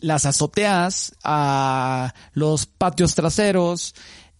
las 0.00 0.26
azoteas, 0.26 1.14
a 1.24 2.14
los 2.32 2.66
patios 2.66 3.14
traseros, 3.14 3.94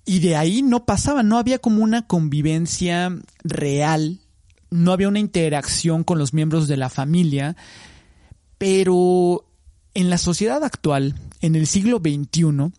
y 0.06 0.20
de 0.20 0.36
ahí 0.36 0.62
no 0.62 0.86
pasaba, 0.86 1.24
no 1.24 1.36
había 1.36 1.58
como 1.58 1.82
una 1.82 2.06
convivencia 2.06 3.14
real, 3.42 4.20
no 4.70 4.92
había 4.92 5.08
una 5.08 5.18
interacción 5.18 6.04
con 6.04 6.18
los 6.18 6.32
miembros 6.32 6.68
de 6.68 6.76
la 6.76 6.88
familia, 6.88 7.56
pero 8.56 9.44
en 9.94 10.08
la 10.08 10.16
sociedad 10.16 10.62
actual, 10.62 11.16
en 11.40 11.56
el 11.56 11.66
siglo 11.66 11.98
XXI, 11.98 12.72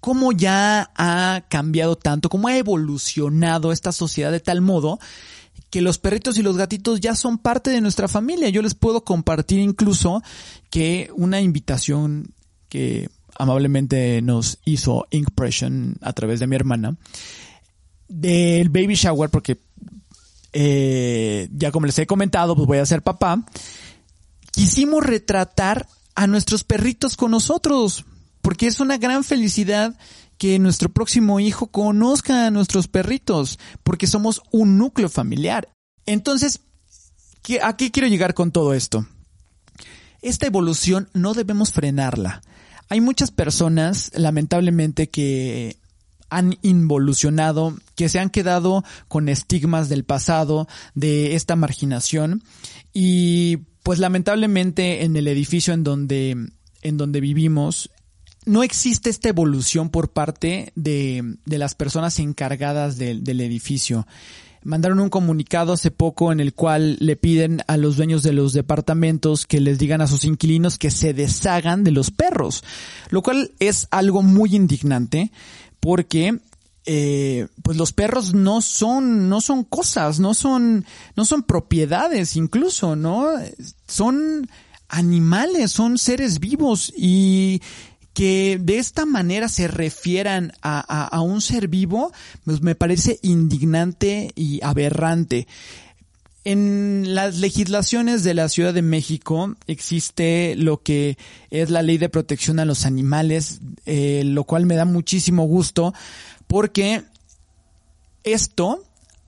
cómo 0.00 0.32
ya 0.32 0.90
ha 0.96 1.44
cambiado 1.48 1.96
tanto, 1.96 2.30
cómo 2.30 2.48
ha 2.48 2.56
evolucionado 2.56 3.70
esta 3.70 3.92
sociedad 3.92 4.32
de 4.32 4.40
tal 4.40 4.62
modo 4.62 4.98
que 5.68 5.82
los 5.82 5.98
perritos 5.98 6.38
y 6.38 6.42
los 6.42 6.56
gatitos 6.56 7.00
ya 7.00 7.14
son 7.14 7.38
parte 7.38 7.70
de 7.70 7.80
nuestra 7.80 8.08
familia. 8.08 8.48
Yo 8.48 8.62
les 8.62 8.74
puedo 8.74 9.04
compartir 9.04 9.58
incluso 9.58 10.22
que 10.70 11.10
una 11.14 11.40
invitación 11.40 12.34
que 12.68 13.10
amablemente 13.38 14.20
nos 14.22 14.58
hizo 14.64 15.06
Impression 15.10 15.96
a 16.00 16.12
través 16.12 16.40
de 16.40 16.46
mi 16.46 16.56
hermana 16.56 16.96
del 18.08 18.68
baby 18.68 18.94
shower 18.94 19.30
porque 19.30 19.58
eh, 20.52 21.48
ya 21.52 21.70
como 21.70 21.86
les 21.86 21.98
he 21.98 22.06
comentado 22.06 22.54
pues 22.54 22.66
voy 22.66 22.78
a 22.78 22.86
ser 22.86 23.02
papá 23.02 23.44
quisimos 24.50 25.02
retratar 25.02 25.88
a 26.14 26.26
nuestros 26.26 26.62
perritos 26.62 27.16
con 27.16 27.30
nosotros 27.30 28.04
porque 28.42 28.66
es 28.66 28.80
una 28.80 28.98
gran 28.98 29.24
felicidad 29.24 29.96
que 30.36 30.58
nuestro 30.58 30.90
próximo 30.90 31.40
hijo 31.40 31.68
conozca 31.68 32.46
a 32.46 32.50
nuestros 32.50 32.86
perritos 32.86 33.58
porque 33.82 34.06
somos 34.06 34.42
un 34.50 34.76
núcleo 34.76 35.08
familiar 35.08 35.68
entonces 36.04 36.60
¿a 37.62 37.76
qué 37.76 37.90
quiero 37.90 38.08
llegar 38.08 38.34
con 38.34 38.52
todo 38.52 38.74
esto? 38.74 39.06
Esta 40.20 40.46
evolución 40.46 41.08
no 41.14 41.34
debemos 41.34 41.72
frenarla 41.72 42.42
hay 42.92 43.00
muchas 43.00 43.30
personas, 43.30 44.12
lamentablemente, 44.14 45.08
que 45.08 45.78
han 46.28 46.58
involucionado, 46.60 47.74
que 47.96 48.10
se 48.10 48.18
han 48.18 48.28
quedado 48.28 48.84
con 49.08 49.30
estigmas 49.30 49.88
del 49.88 50.04
pasado, 50.04 50.68
de 50.94 51.34
esta 51.34 51.56
marginación. 51.56 52.42
Y 52.92 53.60
pues 53.82 53.98
lamentablemente 53.98 55.04
en 55.04 55.16
el 55.16 55.26
edificio 55.26 55.72
en 55.72 55.84
donde, 55.84 56.36
en 56.82 56.96
donde 56.98 57.22
vivimos 57.22 57.88
no 58.44 58.62
existe 58.62 59.08
esta 59.08 59.30
evolución 59.30 59.88
por 59.88 60.12
parte 60.12 60.72
de, 60.74 61.36
de 61.46 61.58
las 61.58 61.74
personas 61.74 62.18
encargadas 62.18 62.98
del 62.98 63.40
edificio 63.40 64.06
mandaron 64.64 65.00
un 65.00 65.08
comunicado 65.08 65.72
hace 65.72 65.90
poco 65.90 66.32
en 66.32 66.40
el 66.40 66.54
cual 66.54 66.96
le 67.00 67.16
piden 67.16 67.62
a 67.66 67.76
los 67.76 67.96
dueños 67.96 68.22
de 68.22 68.32
los 68.32 68.52
departamentos 68.52 69.46
que 69.46 69.60
les 69.60 69.78
digan 69.78 70.00
a 70.00 70.06
sus 70.06 70.24
inquilinos 70.24 70.78
que 70.78 70.90
se 70.90 71.14
deshagan 71.14 71.84
de 71.84 71.90
los 71.90 72.10
perros, 72.10 72.64
lo 73.10 73.22
cual 73.22 73.52
es 73.58 73.88
algo 73.90 74.22
muy 74.22 74.54
indignante 74.54 75.32
porque 75.80 76.38
eh, 76.84 77.46
pues 77.62 77.76
los 77.76 77.92
perros 77.92 78.34
no 78.34 78.60
son, 78.60 79.28
no 79.28 79.40
son 79.40 79.64
cosas, 79.64 80.18
no 80.18 80.34
son, 80.34 80.84
no 81.16 81.24
son 81.24 81.42
propiedades 81.44 82.36
incluso, 82.36 82.96
¿no? 82.96 83.28
Son 83.86 84.48
animales, 84.88 85.72
son 85.72 85.96
seres 85.96 86.38
vivos 86.38 86.92
y 86.96 87.62
que 88.14 88.58
de 88.60 88.78
esta 88.78 89.06
manera 89.06 89.48
se 89.48 89.68
refieran 89.68 90.52
a, 90.62 91.20
un 91.22 91.40
ser 91.40 91.68
vivo, 91.68 92.12
pues 92.44 92.60
me 92.60 92.74
parece 92.74 93.18
indignante 93.22 94.32
y 94.34 94.62
aberrante. 94.62 95.46
En 96.44 97.14
las 97.14 97.38
legislaciones 97.38 98.24
de 98.24 98.34
la 98.34 98.48
Ciudad 98.48 98.74
de 98.74 98.82
México 98.82 99.54
existe 99.66 100.56
lo 100.56 100.82
que 100.82 101.16
es 101.50 101.70
la 101.70 101.82
ley 101.82 101.98
de 101.98 102.08
protección 102.08 102.58
a 102.58 102.64
los 102.64 102.84
animales, 102.84 103.60
eh, 103.86 104.22
lo 104.24 104.44
cual 104.44 104.66
me 104.66 104.74
da 104.74 104.84
muchísimo 104.84 105.44
gusto 105.44 105.94
porque 106.48 107.04
esto 108.24 108.82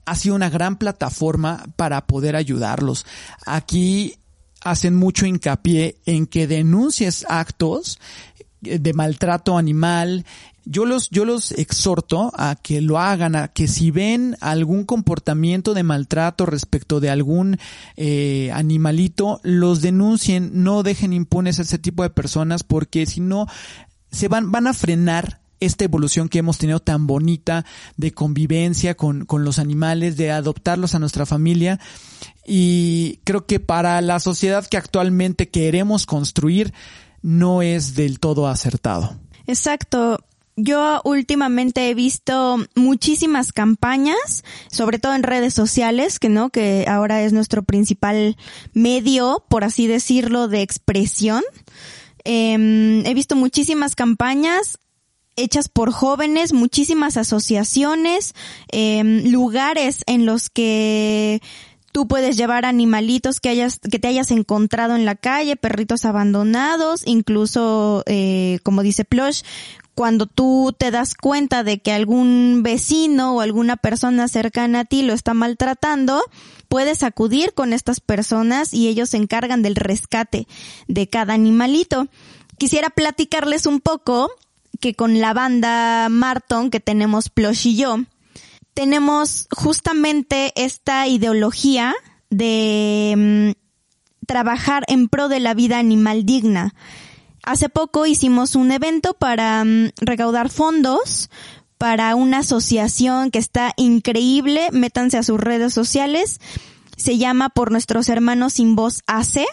ha 0.05 0.15
sido 0.15 0.35
una 0.35 0.49
gran 0.49 0.77
plataforma 0.77 1.65
para 1.77 2.05
poder 2.05 2.35
ayudarlos. 2.35 3.05
Aquí 3.45 4.15
hacen 4.61 4.95
mucho 4.95 5.25
hincapié 5.25 5.97
en 6.05 6.25
que 6.27 6.47
denuncies 6.47 7.25
actos 7.29 7.99
de 8.65 8.93
maltrato 8.93 9.57
animal. 9.57 10.25
Yo 10.65 10.85
los, 10.85 11.09
yo 11.11 11.25
los 11.25 11.51
exhorto 11.51 12.31
a 12.35 12.55
que 12.55 12.81
lo 12.81 12.99
hagan, 12.99 13.35
a 13.35 13.49
que 13.49 13.67
si 13.67 13.91
ven 13.91 14.35
algún 14.41 14.83
comportamiento 14.83 15.73
de 15.75 15.83
maltrato 15.83 16.45
respecto 16.47 16.99
de 16.99 17.11
algún 17.11 17.57
eh, 17.97 18.49
animalito, 18.51 19.39
los 19.43 19.81
denuncien, 19.81 20.63
no 20.63 20.81
dejen 20.81 21.13
impunes 21.13 21.59
a 21.59 21.61
ese 21.61 21.77
tipo 21.77 22.01
de 22.01 22.09
personas 22.09 22.63
porque 22.63 23.05
si 23.05 23.21
no, 23.21 23.47
se 24.11 24.27
van, 24.27 24.51
van 24.51 24.65
a 24.65 24.73
frenar 24.73 25.39
esta 25.59 25.85
evolución 25.85 26.29
que 26.29 26.39
hemos 26.39 26.57
tenido 26.57 26.79
tan 26.79 27.07
bonita 27.07 27.65
de 27.97 28.11
convivencia 28.11 28.95
con, 28.95 29.25
con 29.25 29.43
los 29.43 29.59
animales, 29.59 30.17
de 30.17 30.31
adoptarlos 30.31 30.95
a 30.95 30.99
nuestra 30.99 31.25
familia. 31.25 31.79
Y 32.45 33.19
creo 33.23 33.45
que 33.45 33.59
para 33.59 34.01
la 34.01 34.19
sociedad 34.19 34.65
que 34.67 34.77
actualmente 34.77 35.49
queremos 35.49 36.05
construir, 36.05 36.73
no 37.25 37.63
es 37.63 37.95
del 37.95 38.19
todo 38.19 38.47
acertado. 38.47 39.17
Exacto. 39.47 40.19
Yo 40.55 41.01
últimamente 41.03 41.89
he 41.89 41.95
visto 41.95 42.57
muchísimas 42.75 43.51
campañas, 43.51 44.43
sobre 44.71 44.99
todo 44.99 45.15
en 45.15 45.23
redes 45.23 45.55
sociales, 45.55 46.19
que 46.19 46.29
no, 46.29 46.51
que 46.51 46.85
ahora 46.87 47.23
es 47.23 47.33
nuestro 47.33 47.63
principal 47.63 48.37
medio, 48.73 49.43
por 49.49 49.63
así 49.63 49.87
decirlo, 49.87 50.47
de 50.47 50.61
expresión. 50.61 51.43
Em, 52.23 53.03
he 53.07 53.13
visto 53.15 53.35
muchísimas 53.35 53.95
campañas 53.95 54.77
hechas 55.35 55.67
por 55.67 55.91
jóvenes, 55.91 56.53
muchísimas 56.53 57.17
asociaciones, 57.17 58.35
em, 58.71 59.31
lugares 59.31 60.03
en 60.05 60.27
los 60.27 60.51
que 60.51 61.41
tú 61.95 62.09
puedes 62.09 62.35
llevar 62.35 62.65
animalitos 62.65 63.39
que 63.39 63.47
hayas, 63.47 63.79
que 63.79 63.99
te 63.99 64.09
hayas 64.09 64.29
encontrado 64.29 64.97
en 64.97 65.05
la 65.05 65.15
calle, 65.15 65.55
perritos 65.55 66.03
abandonados, 66.03 67.03
incluso, 67.05 68.03
eh, 68.05 68.59
como 68.63 68.83
dice 68.83 69.05
Plush, 69.05 69.43
cuando 69.93 70.25
tú 70.25 70.75
te 70.77 70.91
das 70.91 71.13
cuenta 71.13 71.63
de 71.63 71.79
que 71.79 71.93
algún 71.93 72.63
vecino 72.63 73.35
o 73.35 73.39
alguna 73.39 73.77
persona 73.77 74.27
cercana 74.27 74.81
a 74.81 74.83
ti 74.83 75.03
lo 75.03 75.13
está 75.13 75.33
maltratando, 75.33 76.21
puedes 76.67 77.01
acudir 77.01 77.53
con 77.53 77.71
estas 77.71 78.01
personas 78.01 78.73
y 78.73 78.89
ellos 78.89 79.11
se 79.11 79.15
encargan 79.15 79.61
del 79.61 79.77
rescate 79.77 80.49
de 80.89 81.07
cada 81.07 81.33
animalito. 81.33 82.09
Quisiera 82.57 82.89
platicarles 82.89 83.65
un 83.65 83.79
poco 83.79 84.29
que 84.81 84.95
con 84.95 85.21
la 85.21 85.33
banda 85.33 86.09
Marton 86.09 86.71
que 86.71 86.81
tenemos 86.81 87.29
Plush 87.29 87.67
y 87.67 87.77
yo, 87.77 87.99
tenemos 88.75 89.47
justamente 89.51 90.51
esta 90.55 91.07
ideología 91.07 91.95
de 92.29 93.55
mm, 93.55 94.25
trabajar 94.27 94.83
en 94.87 95.07
pro 95.07 95.29
de 95.29 95.39
la 95.39 95.55
vida 95.55 95.79
animal 95.79 96.25
digna. 96.25 96.75
Hace 97.41 97.69
poco 97.69 98.05
hicimos 98.05 98.55
un 98.55 98.71
evento 98.71 99.13
para 99.13 99.63
mm, 99.63 99.91
recaudar 99.97 100.49
fondos 100.49 101.29
para 101.77 102.15
una 102.15 102.39
asociación 102.39 103.31
que 103.31 103.39
está 103.39 103.73
increíble. 103.77 104.69
Métanse 104.71 105.17
a 105.17 105.23
sus 105.23 105.39
redes 105.39 105.73
sociales. 105.73 106.39
Se 106.97 107.17
llama 107.17 107.49
Por 107.49 107.71
Nuestros 107.71 108.09
Hermanos 108.09 108.53
Sin 108.53 108.75
Voz 108.75 109.03
AC. 109.07 109.45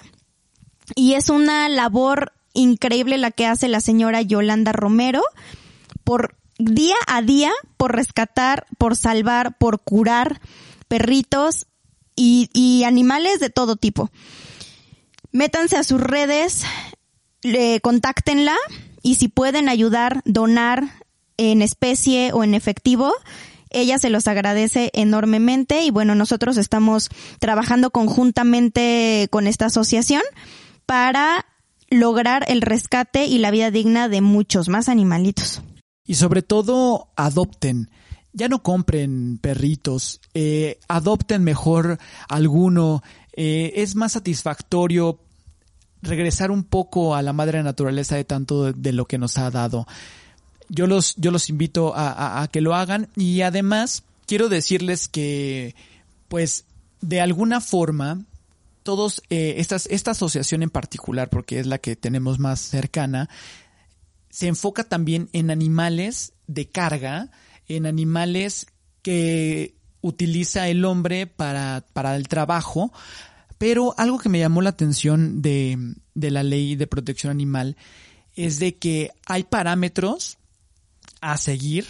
Y 0.96 1.14
es 1.14 1.30
una 1.30 1.68
labor 1.68 2.32
increíble 2.54 3.18
la 3.18 3.30
que 3.30 3.46
hace 3.46 3.68
la 3.68 3.80
señora 3.80 4.20
Yolanda 4.20 4.72
Romero 4.72 5.22
por 6.02 6.36
día 6.58 6.96
a 7.06 7.22
día 7.22 7.50
por 7.76 7.94
rescatar, 7.94 8.66
por 8.78 8.96
salvar, 8.96 9.56
por 9.58 9.80
curar 9.80 10.40
perritos 10.88 11.66
y, 12.16 12.82
animales 12.84 13.40
de 13.40 13.50
todo 13.50 13.76
tipo. 13.76 14.10
Métanse 15.30 15.76
a 15.76 15.84
sus 15.84 16.00
redes, 16.00 16.64
contáctenla 17.82 18.56
y 19.02 19.16
si 19.16 19.28
pueden 19.28 19.68
ayudar, 19.68 20.22
donar 20.24 20.84
en 21.38 21.62
especie 21.62 22.32
o 22.32 22.44
en 22.44 22.54
efectivo, 22.54 23.12
ella 23.70 23.98
se 23.98 24.10
los 24.10 24.28
agradece 24.28 24.90
enormemente 24.92 25.82
y 25.82 25.90
bueno, 25.90 26.14
nosotros 26.14 26.58
estamos 26.58 27.08
trabajando 27.38 27.90
conjuntamente 27.90 29.28
con 29.30 29.46
esta 29.46 29.66
asociación 29.66 30.22
para 30.84 31.46
lograr 31.88 32.44
el 32.48 32.60
rescate 32.60 33.24
y 33.24 33.38
la 33.38 33.50
vida 33.50 33.70
digna 33.70 34.08
de 34.08 34.20
muchos 34.20 34.68
más 34.68 34.90
animalitos. 34.90 35.62
Y 36.04 36.14
sobre 36.14 36.42
todo, 36.42 37.08
adopten. 37.16 37.90
Ya 38.32 38.48
no 38.48 38.62
compren 38.62 39.38
perritos, 39.38 40.20
eh, 40.34 40.78
adopten 40.88 41.44
mejor 41.44 41.98
alguno. 42.28 43.02
Eh, 43.34 43.72
es 43.76 43.94
más 43.94 44.12
satisfactorio 44.12 45.20
regresar 46.02 46.50
un 46.50 46.64
poco 46.64 47.14
a 47.14 47.22
la 47.22 47.32
madre 47.32 47.62
naturaleza 47.62 48.16
de 48.16 48.24
tanto 48.24 48.72
de, 48.72 48.92
lo 48.92 49.06
que 49.06 49.18
nos 49.18 49.38
ha 49.38 49.50
dado. 49.50 49.86
Yo 50.68 50.86
los, 50.86 51.14
yo 51.16 51.30
los 51.30 51.48
invito 51.48 51.92
a, 51.94 52.48
que 52.50 52.60
lo 52.60 52.74
hagan 52.74 53.08
y 53.14 53.42
además 53.42 54.02
quiero 54.26 54.48
decirles 54.48 55.08
que, 55.08 55.74
pues, 56.28 56.64
de 57.00 57.20
alguna 57.20 57.60
forma, 57.60 58.22
todos, 58.82 59.22
eh, 59.30 59.54
estas, 59.58 59.86
esta 59.86 60.12
asociación 60.12 60.62
en 60.62 60.70
particular, 60.70 61.28
porque 61.28 61.60
es 61.60 61.66
la 61.66 61.78
que 61.78 61.94
tenemos 61.94 62.38
más 62.38 62.60
cercana, 62.60 63.28
se 64.32 64.48
enfoca 64.48 64.84
también 64.84 65.28
en 65.34 65.50
animales 65.50 66.32
de 66.46 66.66
carga, 66.66 67.30
en 67.68 67.84
animales 67.84 68.66
que 69.02 69.76
utiliza 70.00 70.68
el 70.68 70.86
hombre 70.86 71.26
para, 71.26 71.84
para 71.92 72.16
el 72.16 72.28
trabajo, 72.28 72.94
pero 73.58 73.94
algo 73.98 74.18
que 74.18 74.30
me 74.30 74.38
llamó 74.38 74.62
la 74.62 74.70
atención 74.70 75.42
de, 75.42 75.96
de 76.14 76.30
la 76.30 76.42
ley 76.42 76.76
de 76.76 76.86
protección 76.86 77.30
animal 77.30 77.76
es 78.34 78.58
de 78.58 78.76
que 78.76 79.10
hay 79.26 79.44
parámetros 79.44 80.38
a 81.20 81.36
seguir 81.36 81.86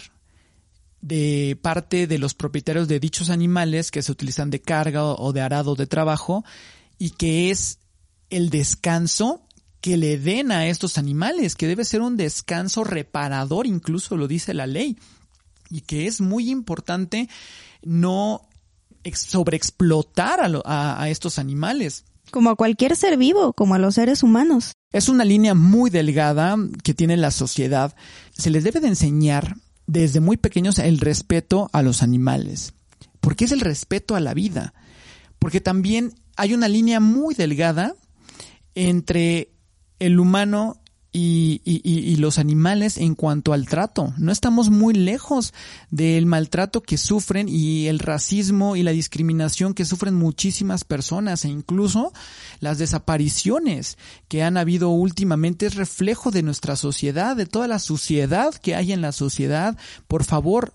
de 0.99 1.57
parte 1.61 2.07
de 2.07 2.17
los 2.17 2.33
propietarios 2.33 2.89
de 2.89 2.99
dichos 2.99 3.29
animales 3.29 3.89
que 3.89 4.01
se 4.01 4.11
utilizan 4.11 4.49
de 4.49 4.61
carga 4.61 5.05
o 5.05 5.31
de 5.31 5.39
arado 5.39 5.75
de 5.75 5.87
trabajo 5.87 6.43
y 6.99 7.11
que 7.11 7.51
es 7.51 7.79
el 8.29 8.49
descanso 8.49 9.47
que 9.83 9.97
le 9.97 10.17
den 10.17 10.53
a 10.53 10.67
estos 10.67 10.97
animales, 10.97 11.55
que 11.55 11.67
debe 11.67 11.83
ser 11.83 11.99
un 11.99 12.15
descanso 12.15 12.85
reparador, 12.85 13.67
incluso 13.67 14.15
lo 14.15 14.29
dice 14.29 14.53
la 14.53 14.65
ley, 14.65 14.97
y 15.69 15.81
que 15.81 16.07
es 16.07 16.21
muy 16.21 16.49
importante 16.49 17.27
no 17.81 18.47
sobreexplotar 19.13 20.39
a, 20.63 21.03
a 21.03 21.09
estos 21.09 21.37
animales. 21.37 22.05
Como 22.31 22.49
a 22.49 22.55
cualquier 22.55 22.95
ser 22.95 23.17
vivo, 23.17 23.51
como 23.51 23.75
a 23.75 23.77
los 23.77 23.95
seres 23.95 24.23
humanos. 24.23 24.71
Es 24.93 25.09
una 25.09 25.25
línea 25.25 25.53
muy 25.53 25.89
delgada 25.89 26.55
que 26.81 26.93
tiene 26.93 27.17
la 27.17 27.31
sociedad. 27.31 27.93
Se 28.31 28.51
les 28.51 28.63
debe 28.63 28.79
de 28.79 28.87
enseñar 28.87 29.57
desde 29.85 30.21
muy 30.21 30.37
pequeños 30.37 30.79
el 30.79 30.97
respeto 30.97 31.69
a 31.73 31.81
los 31.81 32.03
animales. 32.03 32.73
Porque 33.19 33.43
es 33.43 33.51
el 33.51 33.59
respeto 33.59 34.15
a 34.15 34.21
la 34.21 34.33
vida. 34.33 34.73
Porque 35.39 35.59
también 35.59 36.13
hay 36.37 36.53
una 36.53 36.69
línea 36.69 37.01
muy 37.01 37.35
delgada 37.35 37.95
entre 38.75 39.52
el 40.05 40.19
humano 40.19 40.83
y, 41.13 42.15
los 42.17 42.39
animales 42.39 42.97
en 42.97 43.15
cuanto 43.15 43.53
al 43.53 43.67
trato. 43.67 44.13
No 44.17 44.31
estamos 44.31 44.69
muy 44.69 44.93
lejos 44.93 45.53
del 45.91 46.25
maltrato 46.25 46.81
que 46.81 46.97
sufren 46.97 47.47
y 47.49 47.87
el 47.87 47.99
racismo 47.99 48.75
y 48.75 48.83
la 48.83 48.91
discriminación 48.91 49.73
que 49.73 49.85
sufren 49.85 50.15
muchísimas 50.15 50.83
personas 50.83 51.45
e 51.45 51.49
incluso 51.49 52.13
las 52.59 52.77
desapariciones 52.77 53.97
que 54.27 54.41
han 54.41 54.57
habido 54.57 54.89
últimamente 54.89 55.67
es 55.67 55.75
reflejo 55.75 56.31
de 56.31 56.43
nuestra 56.43 56.75
sociedad, 56.75 57.35
de 57.35 57.45
toda 57.45 57.67
la 57.67 57.79
suciedad 57.79 58.55
que 58.55 58.75
hay 58.75 58.91
en 58.91 59.01
la 59.01 59.11
sociedad. 59.11 59.77
Por 60.07 60.23
favor, 60.23 60.73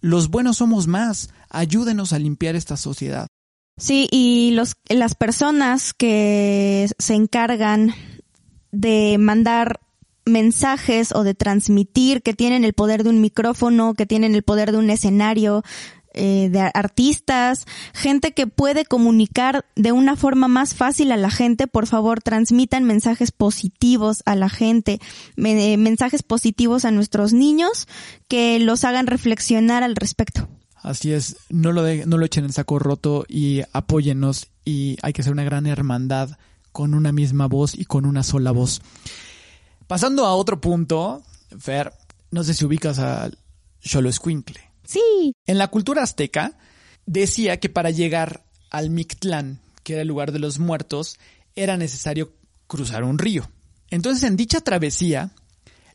los 0.00 0.28
buenos 0.28 0.58
somos 0.58 0.86
más. 0.86 1.30
Ayúdenos 1.48 2.12
a 2.12 2.18
limpiar 2.18 2.56
esta 2.56 2.76
sociedad. 2.76 3.26
Sí, 3.78 4.08
y 4.10 4.50
los, 4.50 4.74
las 4.90 5.14
personas 5.14 5.94
que 5.94 6.86
se 6.98 7.14
encargan 7.14 7.94
de 8.72 9.16
mandar 9.18 9.80
mensajes 10.24 11.12
o 11.12 11.24
de 11.24 11.34
transmitir, 11.34 12.22
que 12.22 12.34
tienen 12.34 12.64
el 12.64 12.72
poder 12.72 13.02
de 13.04 13.10
un 13.10 13.20
micrófono, 13.20 13.94
que 13.94 14.06
tienen 14.06 14.34
el 14.34 14.42
poder 14.42 14.72
de 14.72 14.78
un 14.78 14.90
escenario, 14.90 15.62
eh, 16.12 16.48
de 16.50 16.58
artistas, 16.74 17.66
gente 17.94 18.32
que 18.32 18.48
puede 18.48 18.84
comunicar 18.84 19.64
de 19.76 19.92
una 19.92 20.16
forma 20.16 20.48
más 20.48 20.74
fácil 20.74 21.12
a 21.12 21.16
la 21.16 21.30
gente, 21.30 21.68
por 21.68 21.86
favor 21.86 22.20
transmitan 22.20 22.82
mensajes 22.82 23.30
positivos 23.30 24.24
a 24.26 24.34
la 24.34 24.48
gente, 24.48 24.98
mensajes 25.36 26.24
positivos 26.24 26.84
a 26.84 26.90
nuestros 26.90 27.32
niños 27.32 27.86
que 28.26 28.58
los 28.58 28.82
hagan 28.82 29.06
reflexionar 29.06 29.84
al 29.84 29.94
respecto. 29.94 30.48
Así 30.74 31.12
es, 31.12 31.36
no 31.48 31.70
lo, 31.70 31.84
de, 31.84 32.04
no 32.06 32.18
lo 32.18 32.26
echen 32.26 32.44
en 32.44 32.52
saco 32.52 32.80
roto 32.80 33.24
y 33.28 33.62
apóyennos 33.72 34.48
y 34.64 34.96
hay 35.02 35.12
que 35.12 35.22
ser 35.22 35.30
una 35.32 35.44
gran 35.44 35.66
hermandad 35.66 36.38
con 36.72 36.94
una 36.94 37.12
misma 37.12 37.46
voz 37.46 37.74
y 37.74 37.84
con 37.84 38.06
una 38.06 38.22
sola 38.22 38.52
voz. 38.52 38.82
Pasando 39.86 40.26
a 40.26 40.34
otro 40.34 40.60
punto, 40.60 41.22
Fer, 41.58 41.92
no 42.30 42.44
sé 42.44 42.54
si 42.54 42.64
ubicas 42.64 42.98
a 42.98 43.30
Xolo 43.80 44.08
Escuincle. 44.08 44.60
Sí. 44.84 45.34
En 45.46 45.58
la 45.58 45.68
cultura 45.68 46.02
azteca 46.02 46.56
decía 47.06 47.58
que 47.58 47.68
para 47.68 47.90
llegar 47.90 48.44
al 48.70 48.90
Mictlán, 48.90 49.60
que 49.82 49.94
era 49.94 50.02
el 50.02 50.08
lugar 50.08 50.32
de 50.32 50.38
los 50.38 50.58
muertos, 50.58 51.18
era 51.56 51.76
necesario 51.76 52.32
cruzar 52.66 53.04
un 53.04 53.18
río. 53.18 53.50
Entonces 53.88 54.22
en 54.22 54.36
dicha 54.36 54.60
travesía, 54.60 55.32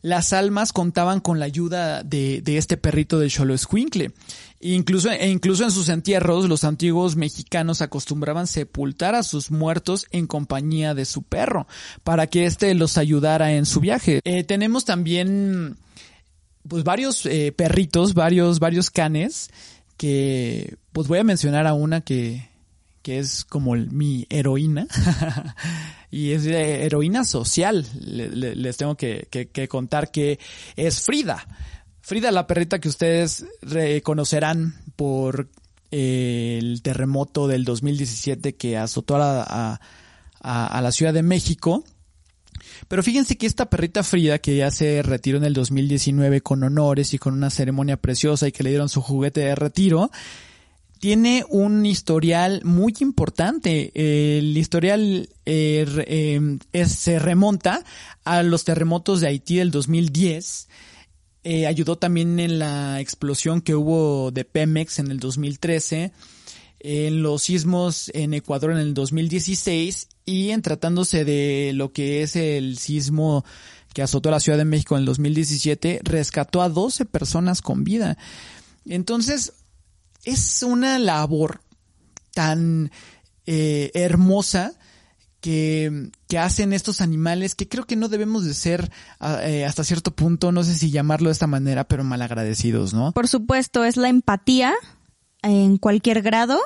las 0.06 0.32
almas 0.32 0.72
contaban 0.72 1.18
con 1.18 1.40
la 1.40 1.46
ayuda 1.46 2.04
de, 2.04 2.40
de 2.40 2.58
este 2.58 2.76
perrito 2.76 3.18
del 3.18 3.32
Xolo 3.32 3.54
Escuincle. 3.54 4.12
Incluso, 4.60 5.10
e 5.10 5.28
incluso 5.28 5.64
en 5.64 5.72
sus 5.72 5.88
entierros, 5.88 6.48
los 6.48 6.62
antiguos 6.62 7.16
mexicanos 7.16 7.82
acostumbraban 7.82 8.46
sepultar 8.46 9.16
a 9.16 9.24
sus 9.24 9.50
muertos 9.50 10.06
en 10.12 10.28
compañía 10.28 10.94
de 10.94 11.06
su 11.06 11.24
perro, 11.24 11.66
para 12.04 12.28
que 12.28 12.46
éste 12.46 12.72
los 12.74 12.98
ayudara 12.98 13.54
en 13.54 13.66
su 13.66 13.80
viaje. 13.80 14.20
Eh, 14.22 14.44
tenemos 14.44 14.84
también 14.84 15.76
pues 16.68 16.84
varios 16.84 17.26
eh, 17.26 17.50
perritos, 17.50 18.14
varios, 18.14 18.60
varios 18.60 18.90
canes, 18.90 19.50
que 19.96 20.76
pues 20.92 21.08
voy 21.08 21.18
a 21.18 21.24
mencionar 21.24 21.66
a 21.66 21.74
una 21.74 22.00
que, 22.00 22.48
que 23.06 23.20
es 23.20 23.44
como 23.44 23.76
mi 23.76 24.26
heroína, 24.30 24.88
y 26.10 26.32
es 26.32 26.44
heroína 26.44 27.22
social, 27.22 27.86
les 28.02 28.76
tengo 28.76 28.96
que, 28.96 29.28
contar 29.70 30.10
que 30.10 30.40
es 30.74 31.00
Frida. 31.00 31.46
Frida, 32.00 32.32
la 32.32 32.48
perrita 32.48 32.80
que 32.80 32.88
ustedes 32.88 33.46
reconocerán 33.62 34.82
por 34.96 35.48
eh, 35.92 36.58
el 36.60 36.82
terremoto 36.82 37.46
del 37.46 37.64
2017 37.64 38.56
que 38.56 38.76
azotó 38.76 39.14
a, 39.22 39.78
a, 40.40 40.66
a 40.66 40.82
la 40.82 40.90
Ciudad 40.90 41.14
de 41.14 41.22
México, 41.22 41.84
pero 42.88 43.04
fíjense 43.04 43.38
que 43.38 43.46
esta 43.46 43.70
perrita 43.70 44.02
Frida, 44.02 44.40
que 44.40 44.56
ya 44.56 44.72
se 44.72 45.00
retiró 45.02 45.38
en 45.38 45.44
el 45.44 45.54
2019 45.54 46.40
con 46.40 46.64
honores 46.64 47.14
y 47.14 47.18
con 47.18 47.34
una 47.34 47.50
ceremonia 47.50 47.98
preciosa 47.98 48.48
y 48.48 48.52
que 48.52 48.64
le 48.64 48.70
dieron 48.70 48.88
su 48.88 49.00
juguete 49.00 49.42
de 49.42 49.54
retiro, 49.54 50.10
tiene 50.98 51.44
un 51.48 51.84
historial 51.86 52.62
muy 52.64 52.94
importante. 53.00 53.92
El 53.94 54.56
historial 54.56 55.28
eh, 55.44 56.58
eh, 56.72 56.86
se 56.86 57.18
remonta 57.18 57.84
a 58.24 58.42
los 58.42 58.64
terremotos 58.64 59.20
de 59.20 59.28
Haití 59.28 59.56
del 59.56 59.70
2010. 59.70 60.68
Eh, 61.44 61.66
ayudó 61.66 61.96
también 61.96 62.40
en 62.40 62.58
la 62.58 63.00
explosión 63.00 63.60
que 63.60 63.74
hubo 63.74 64.30
de 64.30 64.44
Pemex 64.44 64.98
en 64.98 65.10
el 65.10 65.20
2013 65.20 66.12
en 66.80 67.22
los 67.22 67.42
sismos 67.42 68.10
en 68.14 68.34
Ecuador 68.34 68.70
en 68.72 68.78
el 68.78 68.94
2016 68.94 70.08
y 70.24 70.50
en 70.50 70.62
tratándose 70.62 71.24
de 71.24 71.72
lo 71.74 71.92
que 71.92 72.22
es 72.22 72.36
el 72.36 72.78
sismo 72.78 73.44
que 73.94 74.02
azotó 74.02 74.28
a 74.28 74.32
la 74.32 74.40
Ciudad 74.40 74.58
de 74.58 74.66
México 74.66 74.94
en 74.94 75.00
el 75.00 75.06
2017, 75.06 76.00
rescató 76.04 76.60
a 76.60 76.68
12 76.68 77.06
personas 77.06 77.62
con 77.62 77.82
vida. 77.82 78.18
Entonces, 78.84 79.54
es 80.26 80.62
una 80.62 80.98
labor 80.98 81.60
tan 82.34 82.90
eh, 83.46 83.90
hermosa 83.94 84.72
que, 85.40 86.10
que, 86.26 86.38
hacen 86.38 86.72
estos 86.72 87.00
animales 87.00 87.54
que 87.54 87.68
creo 87.68 87.84
que 87.84 87.94
no 87.94 88.08
debemos 88.08 88.44
de 88.44 88.52
ser 88.52 88.90
ah, 89.20 89.38
eh, 89.42 89.64
hasta 89.64 89.84
cierto 89.84 90.10
punto, 90.10 90.50
no 90.50 90.64
sé 90.64 90.74
si 90.74 90.90
llamarlo 90.90 91.28
de 91.28 91.34
esta 91.34 91.46
manera, 91.46 91.84
pero 91.84 92.02
malagradecidos, 92.02 92.92
¿no? 92.92 93.12
Por 93.12 93.28
supuesto, 93.28 93.84
es 93.84 93.96
la 93.96 94.08
empatía 94.08 94.74
en 95.42 95.78
cualquier 95.78 96.22
grado 96.22 96.58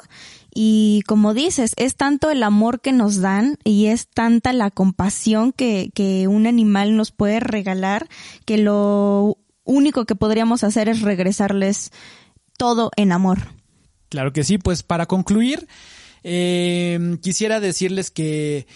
y 0.55 1.03
como 1.07 1.35
dices, 1.35 1.75
es 1.77 1.97
tanto 1.97 2.31
el 2.31 2.43
amor 2.43 2.81
que 2.81 2.93
nos 2.93 3.21
dan 3.21 3.59
y 3.63 3.87
es 3.87 4.09
tanta 4.09 4.55
la 4.55 4.71
compasión 4.71 5.53
que, 5.53 5.91
que 5.95 6.27
un 6.29 6.47
animal 6.47 6.97
nos 6.97 7.13
puede 7.13 7.41
regalar 7.41 8.09
que 8.47 8.57
lo 8.57 9.37
único 9.65 10.07
que 10.07 10.17
podríamos 10.17 10.65
hacer 10.65 10.89
es 10.89 11.03
regresarles 11.03 11.93
todo 12.61 12.91
en 12.97 13.11
amor. 13.11 13.39
Claro 14.11 14.35
que 14.35 14.45
sí, 14.45 14.59
pues 14.59 14.83
para 14.83 15.07
concluir, 15.07 15.67
eh, 16.23 17.17
quisiera 17.23 17.59
decirles 17.59 18.11
que 18.11 18.67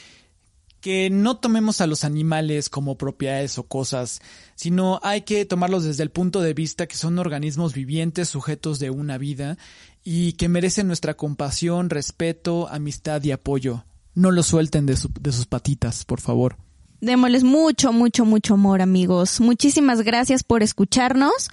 que 0.81 1.09
no 1.09 1.39
tomemos 1.39 1.81
a 1.81 1.87
los 1.87 2.05
animales 2.05 2.69
como 2.69 2.99
propiedades 2.99 3.57
o 3.59 3.63
cosas, 3.67 4.21
sino 4.55 5.01
hay 5.03 5.23
que 5.23 5.47
tomarlos 5.47 5.85
desde 5.85 6.03
el 6.03 6.11
punto 6.11 6.43
de 6.43 6.53
vista 6.53 6.87
que 6.87 6.97
son 6.97 7.19
organismos 7.19 7.73
vivientes 7.73 8.29
sujetos 8.29 8.79
de 8.79 8.91
una 8.91 9.17
vida 9.17 9.57
y 10.03 10.35
que 10.35 10.51
merecen 10.51 10.87
nuestra 10.87 11.15
compasión, 11.15 11.89
respeto, 11.89 12.69
amistad 12.69 13.23
y 13.23 13.33
apoyo. 13.33 13.85
No 14.15 14.31
los 14.31 14.47
suelten 14.47 14.85
de, 14.85 14.99
de 15.21 15.33
sus 15.33 15.47
patitas, 15.47 16.05
por 16.05 16.21
favor. 16.21 16.57
Démosles 17.01 17.45
mucho, 17.45 17.93
mucho, 17.93 18.27
mucho 18.27 18.55
amor, 18.55 18.83
amigos. 18.83 19.41
Muchísimas 19.41 20.03
gracias 20.03 20.43
por 20.43 20.63
escucharnos. 20.63 21.51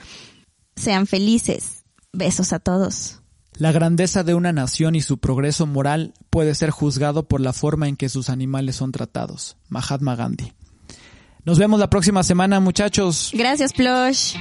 Sean 0.76 1.08
felices. 1.08 1.81
Besos 2.14 2.52
a 2.52 2.60
todos. 2.60 3.22
La 3.54 3.72
grandeza 3.72 4.24
de 4.24 4.34
una 4.34 4.52
nación 4.52 4.96
y 4.96 5.02
su 5.02 5.18
progreso 5.18 5.66
moral 5.66 6.14
puede 6.30 6.56
ser 6.56 6.70
juzgado 6.70 7.28
por 7.28 7.42
la 7.42 7.54
forma 7.54 7.88
en 7.88 7.96
que 7.96 8.10
sus 8.10 8.30
animales 8.30 8.76
son 8.76 8.92
tratados. 8.92 9.58
Mahatma 9.70 10.16
Gandhi. 10.16 10.54
Nos 11.46 11.58
vemos 11.58 11.80
la 11.80 11.90
próxima 11.90 12.24
semana, 12.24 12.60
muchachos. 12.60 13.32
Gracias, 13.34 13.74
Plush. 13.74 14.36